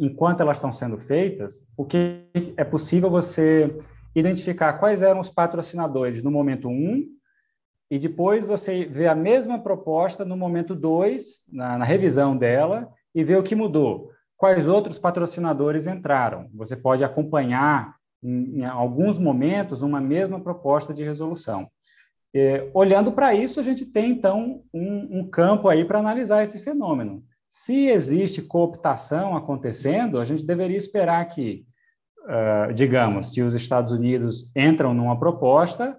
enquanto 0.00 0.40
elas 0.40 0.56
estão 0.56 0.72
sendo 0.72 0.98
feitas, 0.98 1.60
o 1.76 1.84
que 1.84 2.26
é 2.56 2.64
possível 2.64 3.08
você 3.08 3.76
identificar 4.14 4.74
quais 4.74 5.02
eram 5.02 5.20
os 5.20 5.28
patrocinadores 5.28 6.22
no 6.22 6.30
momento 6.30 6.68
1 6.68 7.04
e 7.90 7.98
depois 7.98 8.44
você 8.44 8.86
vê 8.86 9.06
a 9.06 9.14
mesma 9.14 9.58
proposta 9.58 10.24
no 10.24 10.36
momento 10.36 10.74
2, 10.74 11.44
na, 11.52 11.78
na, 11.78 11.84
revisão 11.84 12.36
dela, 12.36 12.90
e 13.14 13.22
vê 13.22 13.36
o 13.36 13.42
que 13.42 13.54
mudou. 13.54 14.10
Quais 14.44 14.68
outros 14.68 14.98
patrocinadores 14.98 15.86
entraram. 15.86 16.50
Você 16.52 16.76
pode 16.76 17.02
acompanhar, 17.02 17.96
em, 18.22 18.58
em 18.58 18.64
alguns 18.66 19.18
momentos, 19.18 19.80
uma 19.80 20.02
mesma 20.02 20.38
proposta 20.38 20.92
de 20.92 21.02
resolução. 21.02 21.66
É, 22.36 22.68
olhando 22.74 23.10
para 23.10 23.32
isso, 23.32 23.58
a 23.58 23.62
gente 23.62 23.86
tem, 23.86 24.10
então, 24.10 24.62
um, 24.70 25.20
um 25.20 25.30
campo 25.30 25.66
aí 25.66 25.82
para 25.82 25.98
analisar 25.98 26.42
esse 26.42 26.58
fenômeno. 26.58 27.24
Se 27.48 27.86
existe 27.86 28.42
cooptação 28.42 29.34
acontecendo, 29.34 30.20
a 30.20 30.26
gente 30.26 30.44
deveria 30.44 30.76
esperar 30.76 31.24
que, 31.24 31.64
uh, 32.24 32.70
digamos, 32.74 33.32
se 33.32 33.40
os 33.40 33.54
Estados 33.54 33.92
Unidos 33.92 34.52
entram 34.54 34.92
numa 34.92 35.18
proposta, 35.18 35.96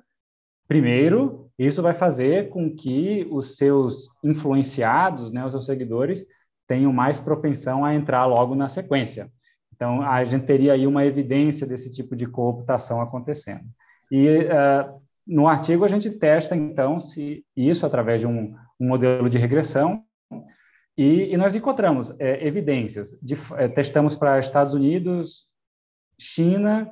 primeiro, 0.67 1.49
isso 1.57 1.81
vai 1.81 1.95
fazer 1.95 2.49
com 2.49 2.69
que 2.69 3.27
os 3.31 3.57
seus 3.57 4.07
influenciados, 4.23 5.31
né, 5.31 5.43
os 5.43 5.51
seus 5.51 5.65
seguidores, 5.65 6.23
tenham 6.67 6.91
mais 6.91 7.19
propensão 7.19 7.85
a 7.85 7.93
entrar 7.93 8.25
logo 8.25 8.55
na 8.55 8.67
sequência. 8.67 9.31
Então, 9.73 10.01
a 10.01 10.23
gente 10.23 10.45
teria 10.45 10.73
aí 10.73 10.87
uma 10.87 11.05
evidência 11.05 11.67
desse 11.67 11.91
tipo 11.91 12.15
de 12.15 12.25
cooptação 12.25 13.01
acontecendo. 13.01 13.65
E 14.11 14.39
uh, 14.39 15.01
no 15.27 15.47
artigo 15.47 15.83
a 15.83 15.87
gente 15.87 16.09
testa, 16.11 16.55
então, 16.55 16.99
se 16.99 17.43
isso 17.55 17.85
através 17.85 18.21
de 18.21 18.27
um, 18.27 18.55
um 18.79 18.87
modelo 18.87 19.29
de 19.29 19.37
regressão, 19.37 20.03
e, 20.97 21.33
e 21.33 21.37
nós 21.37 21.55
encontramos 21.55 22.13
é, 22.19 22.45
evidências. 22.45 23.19
De, 23.21 23.35
é, 23.57 23.67
testamos 23.67 24.15
para 24.15 24.39
Estados 24.39 24.73
Unidos, 24.73 25.47
China, 26.19 26.89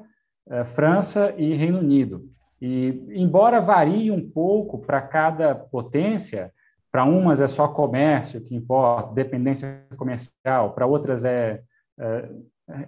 é, 0.50 0.66
França 0.66 1.34
e 1.38 1.54
Reino 1.54 1.80
Unido. 1.80 2.30
E, 2.62 3.02
embora 3.12 3.62
varie 3.62 4.12
um 4.12 4.30
pouco 4.30 4.80
para 4.80 5.02
cada 5.02 5.56
potência, 5.56 6.53
para 6.94 7.06
umas 7.06 7.42
é 7.42 7.48
só 7.48 7.68
comércio 7.68 8.40
que 8.40 8.56
importa, 8.56 9.16
dependência 9.16 9.84
comercial, 9.98 10.76
para 10.76 10.86
outras 10.86 11.26
é, 11.26 11.60
é, 12.00 12.30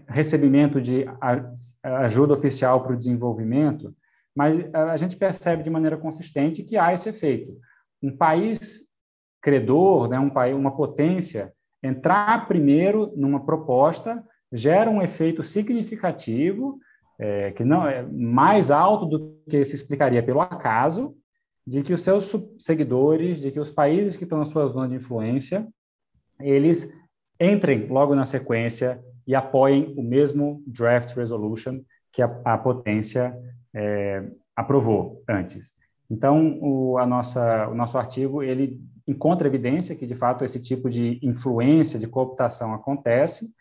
recebimento 0.07 0.79
de 0.79 1.07
ajuda 1.81 2.35
oficial 2.35 2.83
para 2.83 2.93
o 2.93 2.97
desenvolvimento, 2.97 3.95
mas 4.35 4.59
a 4.73 4.95
gente 4.95 5.17
percebe 5.17 5.63
de 5.63 5.71
maneira 5.71 5.97
consistente 5.97 6.61
que 6.61 6.77
há 6.77 6.93
esse 6.93 7.09
efeito. 7.09 7.57
Um 8.03 8.15
país 8.15 8.81
credor, 9.41 10.07
né, 10.07 10.19
um 10.19 10.29
país, 10.29 10.55
uma 10.55 10.75
potência, 10.75 11.51
entrar 11.81 12.47
primeiro 12.47 13.11
numa 13.15 13.43
proposta 13.43 14.23
gera 14.53 14.89
um 14.89 15.01
efeito 15.01 15.41
significativo, 15.41 16.77
é, 17.17 17.51
que 17.53 17.63
não 17.63 17.87
é 17.87 18.03
mais 18.03 18.69
alto 18.69 19.07
do 19.07 19.39
que 19.49 19.63
se 19.63 19.75
explicaria 19.75 20.21
pelo 20.21 20.41
acaso, 20.41 21.15
de 21.65 21.81
que 21.81 21.93
os 21.93 22.01
seus 22.01 22.35
seguidores, 22.57 23.39
de 23.39 23.51
que 23.51 23.59
os 23.59 23.71
países 23.71 24.15
que 24.15 24.23
estão 24.23 24.37
na 24.37 24.45
sua 24.45 24.67
zona 24.67 24.87
de 24.87 24.95
influência, 24.95 25.67
eles 26.39 26.93
entrem 27.39 27.87
logo 27.87 28.13
na 28.13 28.25
sequência 28.25 29.03
e 29.25 29.33
apoiem 29.33 29.93
o 29.97 30.03
mesmo 30.03 30.63
draft 30.67 31.15
resolution 31.15 31.81
que 32.11 32.21
a, 32.21 32.41
a 32.45 32.57
potência 32.57 33.35
é, 33.73 34.23
aprovou 34.55 35.23
antes. 35.27 35.75
Então, 36.09 36.59
o, 36.61 36.97
a 36.97 37.05
nossa, 37.05 37.67
o 37.67 37.75
nosso 37.75 37.97
artigo 37.97 38.43
ele 38.43 38.79
encontra 39.07 39.47
evidência 39.47 39.95
que, 39.95 40.05
de 40.05 40.15
fato, 40.15 40.43
esse 40.43 40.61
tipo 40.61 40.89
de 40.89 41.19
influência, 41.21 41.99
de 41.99 42.07
cooptação 42.07 42.73
acontece, 42.73 43.53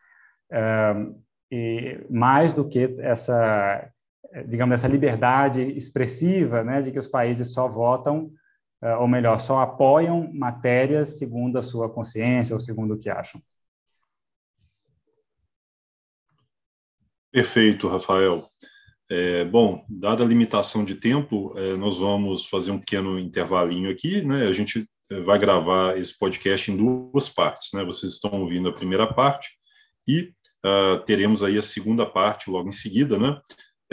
uh, 0.52 1.14
e 1.50 2.04
mais 2.10 2.52
do 2.52 2.66
que 2.66 2.96
essa, 2.98 3.90
digamos, 4.42 4.74
essa 4.74 4.88
liberdade 4.88 5.62
expressiva, 5.62 6.64
né, 6.64 6.80
de 6.80 6.90
que 6.90 6.98
os 6.98 7.06
países 7.06 7.52
só 7.52 7.68
votam, 7.68 8.32
uh, 8.82 9.00
ou 9.00 9.08
melhor, 9.08 9.40
só 9.40 9.60
apoiam 9.60 10.32
matérias 10.32 11.18
segundo 11.18 11.58
a 11.58 11.62
sua 11.62 11.88
consciência 11.88 12.54
ou 12.54 12.60
segundo 12.60 12.94
o 12.94 12.98
que 12.98 13.08
acham. 13.08 13.40
Perfeito, 17.30 17.88
Rafael. 17.88 18.44
É, 19.10 19.44
bom, 19.44 19.84
dada 19.88 20.22
a 20.22 20.26
limitação 20.26 20.84
de 20.84 20.94
tempo, 20.94 21.52
é, 21.58 21.76
nós 21.76 21.98
vamos 21.98 22.46
fazer 22.46 22.70
um 22.70 22.78
pequeno 22.78 23.18
intervalinho 23.18 23.90
aqui, 23.90 24.24
né? 24.24 24.44
A 24.44 24.52
gente 24.52 24.88
vai 25.24 25.38
gravar 25.38 25.98
esse 25.98 26.16
podcast 26.18 26.70
em 26.70 26.76
duas 26.76 27.28
partes, 27.28 27.72
né? 27.74 27.84
Vocês 27.84 28.12
estão 28.12 28.40
ouvindo 28.40 28.68
a 28.68 28.72
primeira 28.72 29.06
parte 29.12 29.50
e 30.08 30.32
uh, 30.64 30.98
teremos 31.04 31.42
aí 31.42 31.58
a 31.58 31.62
segunda 31.62 32.06
parte 32.06 32.50
logo 32.50 32.68
em 32.68 32.72
seguida, 32.72 33.18
né? 33.18 33.38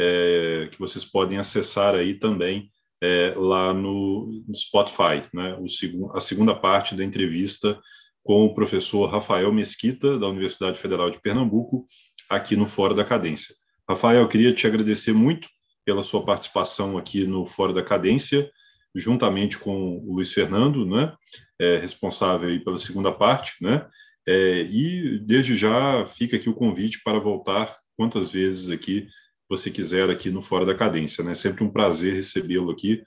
É, 0.03 0.67
que 0.71 0.79
vocês 0.79 1.05
podem 1.05 1.37
acessar 1.37 1.93
aí 1.93 2.15
também 2.15 2.71
é, 3.03 3.33
lá 3.35 3.71
no, 3.73 4.43
no, 4.47 4.55
Spotify, 4.55 5.23
né? 5.31 5.55
O 5.61 5.67
segundo, 5.67 6.11
a 6.15 6.19
segunda 6.19 6.55
parte 6.55 6.95
da 6.95 7.03
entrevista 7.03 7.79
com 8.23 8.45
o 8.45 8.53
professor 8.53 9.05
Rafael 9.07 9.51
Mesquita 9.51 10.17
da 10.17 10.27
Universidade 10.27 10.79
Federal 10.79 11.09
de 11.11 11.21
Pernambuco 11.21 11.85
aqui 12.29 12.55
no 12.55 12.65
Fora 12.65 12.93
da 12.95 13.03
Cadência. 13.03 13.53
Rafael, 13.87 14.27
queria 14.27 14.53
te 14.53 14.65
agradecer 14.65 15.13
muito 15.13 15.47
pela 15.85 16.03
sua 16.03 16.25
participação 16.25 16.97
aqui 16.97 17.27
no 17.27 17.45
Fora 17.45 17.73
da 17.73 17.83
Cadência 17.83 18.49
juntamente 18.95 19.57
com 19.57 19.97
o 19.97 20.15
Luiz 20.15 20.33
Fernando, 20.33 20.85
né, 20.85 21.13
é, 21.59 21.77
responsável 21.77 22.61
pela 22.63 22.77
segunda 22.77 23.11
parte, 23.11 23.53
né, 23.61 23.87
é, 24.27 24.61
e 24.63 25.19
desde 25.19 25.57
já 25.57 26.05
fica 26.05 26.35
aqui 26.35 26.49
o 26.49 26.55
convite 26.55 27.01
para 27.03 27.19
voltar 27.19 27.75
quantas 27.97 28.31
vezes 28.31 28.69
aqui 28.69 29.07
você 29.51 29.69
quiser 29.69 30.09
aqui 30.09 30.31
no 30.31 30.41
Fora 30.41 30.65
da 30.65 30.73
Cadência, 30.73 31.23
né, 31.23 31.35
sempre 31.35 31.63
um 31.63 31.69
prazer 31.69 32.15
recebê-lo 32.15 32.71
aqui, 32.71 33.03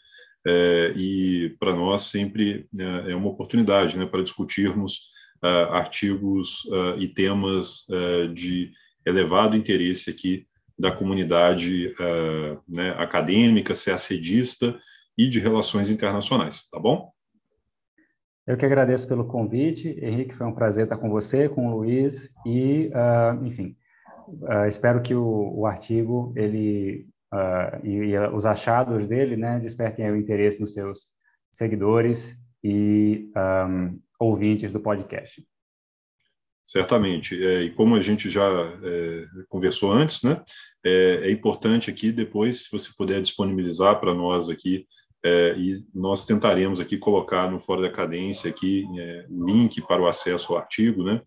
é, 0.47 0.93
e 0.95 1.57
para 1.59 1.75
nós 1.75 2.03
sempre 2.03 2.69
é, 2.79 3.13
é 3.13 3.17
uma 3.17 3.31
oportunidade, 3.31 3.97
né, 3.97 4.05
para 4.05 4.23
discutirmos 4.23 5.15
uh, 5.43 5.73
artigos 5.73 6.65
uh, 6.67 6.99
e 6.99 7.09
temas 7.09 7.89
uh, 7.89 8.29
de 8.29 8.71
elevado 9.07 9.57
interesse 9.57 10.11
aqui 10.11 10.47
da 10.79 10.91
comunidade 10.91 11.93
né, 12.69 12.91
acadêmica, 12.99 13.75
CACDista, 13.75 14.77
e 15.17 15.29
de 15.29 15.39
Relações 15.39 15.89
Internacionais, 15.89 16.69
tá 16.69 16.81
bom? 16.81 17.13
Eu 18.45 18.57
que 18.57 18.67
agradeço 18.67 19.07
pelo 19.07 19.25
convite, 19.25 19.97
Henrique, 20.03 20.35
foi 20.35 20.49
um 20.49 20.55
prazer 20.55 20.85
estar 20.85 20.97
com 20.97 21.09
você, 21.09 21.49
com 21.49 21.69
o 21.69 21.77
Luiz, 21.77 22.31
e, 22.45 22.91
enfim, 23.45 23.77
uh, 24.29 24.67
espero 24.67 25.03
que 25.03 25.15
o, 25.15 25.53
o 25.55 25.67
artigo, 25.67 26.33
ele, 26.37 27.07
uh, 27.33 27.87
e, 27.87 27.91
e, 27.91 28.19
os 28.29 28.47
achados 28.47 29.07
dele, 29.07 29.37
né, 29.37 29.59
despertem 29.59 30.11
o 30.11 30.17
interesse 30.17 30.61
nos 30.61 30.73
seus 30.73 31.09
seguidores 31.53 32.37
e 32.63 33.31
um, 33.37 34.01
ouvintes 34.19 34.73
do 34.73 34.81
podcast. 34.81 35.47
Certamente, 36.65 37.45
é, 37.45 37.63
e 37.63 37.71
como 37.71 37.95
a 37.95 38.01
gente 38.01 38.31
já 38.31 38.49
é, 38.83 39.27
conversou 39.49 39.93
antes, 39.93 40.23
né, 40.23 40.43
é, 40.85 41.29
é 41.29 41.31
importante 41.31 41.91
aqui 41.91 42.11
depois, 42.11 42.65
se 42.65 42.71
você 42.73 42.89
puder 42.97 43.21
disponibilizar 43.21 44.01
para 44.01 44.15
nós 44.15 44.49
aqui 44.49 44.87
é, 45.25 45.55
e 45.57 45.79
nós 45.95 46.27
tentaremos 46.27 46.81
aqui 46.81 46.99
colocar 46.99 47.51
no 47.51 47.59
Fora 47.59 47.83
da 47.83 47.91
Cadência 47.91 48.51
aqui 48.51 48.85
é, 48.99 49.27
link 49.31 49.81
para 49.87 50.03
o 50.03 50.07
acesso 50.07 50.53
ao 50.53 50.59
artigo, 50.59 51.03
né? 51.03 51.23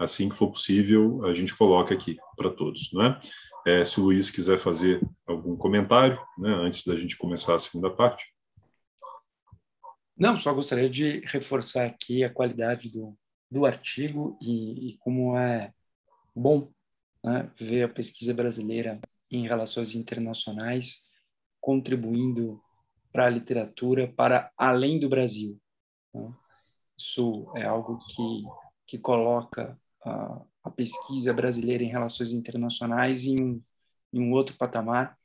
Assim 0.00 0.30
que 0.30 0.34
for 0.34 0.50
possível, 0.50 1.22
a 1.26 1.34
gente 1.34 1.54
coloca 1.54 1.92
aqui 1.92 2.16
para 2.34 2.48
todos, 2.48 2.90
né? 2.94 3.20
É, 3.66 3.84
se 3.84 4.00
o 4.00 4.04
Luiz 4.04 4.30
quiser 4.30 4.56
fazer 4.56 4.98
algum 5.26 5.54
comentário, 5.54 6.18
né, 6.38 6.50
antes 6.54 6.86
da 6.86 6.96
gente 6.96 7.18
começar 7.18 7.54
a 7.54 7.58
segunda 7.58 7.90
parte. 7.94 8.24
Não, 10.16 10.38
só 10.38 10.54
gostaria 10.54 10.88
de 10.88 11.20
reforçar 11.26 11.84
aqui 11.84 12.24
a 12.24 12.32
qualidade 12.32 12.88
do, 12.88 13.14
do 13.50 13.66
artigo 13.66 14.38
e, 14.40 14.88
e 14.88 14.98
como 15.00 15.36
é 15.36 15.70
bom 16.34 16.72
né, 17.22 17.50
ver 17.60 17.82
a 17.82 17.88
pesquisa 17.88 18.32
brasileira 18.32 18.98
em 19.30 19.46
relações 19.46 19.94
internacionais 19.94 21.10
contribuindo 21.60 22.58
para 23.12 23.26
a 23.26 23.30
literatura 23.30 24.10
para 24.16 24.50
além 24.56 24.98
do 24.98 25.10
Brasil. 25.10 25.60
Né? 26.14 26.32
Isso 26.96 27.52
é 27.54 27.64
algo 27.64 27.98
que, 27.98 28.42
que 28.86 28.98
coloca 28.98 29.78
a, 30.04 30.42
a, 30.64 30.70
pesquisa 30.70 31.32
brasileira 31.32 31.82
em 31.82 31.88
relações 31.88 32.32
internacionais 32.32 33.24
em 33.24 33.40
um, 33.40 33.60
em 34.12 34.20
um 34.20 34.32
outro 34.32 34.56
patamar 34.56 35.18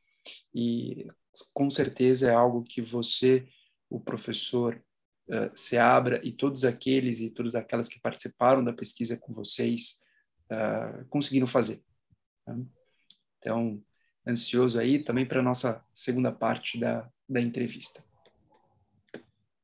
e 0.53 1.07
com 1.53 1.69
certeza 1.69 2.29
é 2.29 2.33
algo 2.33 2.63
que 2.63 2.81
você, 2.81 3.47
o 3.89 3.99
professor 3.99 4.81
uh, 5.29 5.51
Seabra 5.55 6.21
e 6.23 6.31
todos 6.31 6.63
aqueles 6.63 7.19
e 7.19 7.29
todas 7.29 7.55
aquelas 7.55 7.89
que 7.89 7.99
participaram 7.99 8.63
da 8.63 8.73
pesquisa 8.73 9.17
com 9.17 9.33
vocês 9.33 9.99
uh, 10.51 11.05
conseguiram 11.09 11.47
fazer. 11.47 11.81
Né? 12.47 12.65
Então, 13.39 13.81
ansioso 14.27 14.79
aí 14.79 15.03
também 15.03 15.25
para 15.25 15.39
a 15.39 15.43
nossa 15.43 15.83
segunda 15.93 16.31
parte 16.31 16.79
da, 16.79 17.07
da 17.27 17.39
entrevista. 17.39 18.03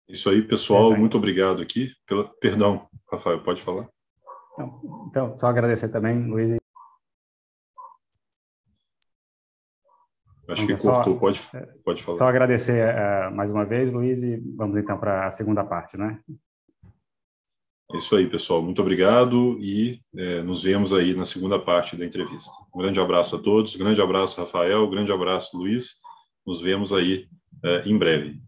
Isso 0.08 0.30
aí, 0.30 0.46
pessoal. 0.46 0.96
Muito 0.96 1.18
obrigado 1.18 1.62
aqui. 1.62 1.94
Pela... 2.06 2.28
Perdão, 2.40 2.88
Rafael, 3.10 3.42
pode 3.42 3.62
falar? 3.62 3.90
Então, 4.62 5.08
então, 5.10 5.40
só 5.40 5.48
agradecer 5.48 5.90
também, 5.90 6.28
Luiz. 6.28 6.56
Acho 10.48 10.64
então, 10.64 10.78
que 10.78 10.84
cortou, 10.84 11.14
só, 11.14 11.20
pode, 11.20 11.50
pode 11.84 12.04
falar. 12.04 12.18
Só 12.18 12.28
agradecer 12.28 12.94
uh, 12.94 13.34
mais 13.34 13.50
uma 13.50 13.66
vez, 13.66 13.92
Luiz, 13.92 14.22
e 14.22 14.38
vamos 14.56 14.78
então 14.78 14.98
para 14.98 15.28
a 15.28 15.32
segunda 15.32 15.64
parte, 15.64 15.98
né? 15.98 16.20
É 17.94 17.98
isso 17.98 18.16
aí, 18.16 18.28
pessoal. 18.28 18.62
Muito 18.62 18.82
obrigado 18.82 19.58
e 19.60 20.02
é, 20.16 20.42
nos 20.42 20.64
vemos 20.64 20.94
aí 20.94 21.14
na 21.14 21.26
segunda 21.26 21.60
parte 21.60 21.98
da 21.98 22.06
entrevista. 22.06 22.52
Um 22.74 22.80
grande 22.80 23.00
abraço 23.00 23.36
a 23.36 23.40
todos, 23.40 23.76
um 23.76 23.80
grande 23.80 24.02
abraço, 24.02 24.40
Rafael, 24.40 24.86
um 24.86 24.90
grande 24.90 25.12
abraço, 25.12 25.58
Luiz. 25.58 25.96
Nos 26.46 26.62
vemos 26.62 26.94
aí 26.94 27.28
é, 27.64 27.88
em 27.88 27.98
breve. 27.98 28.42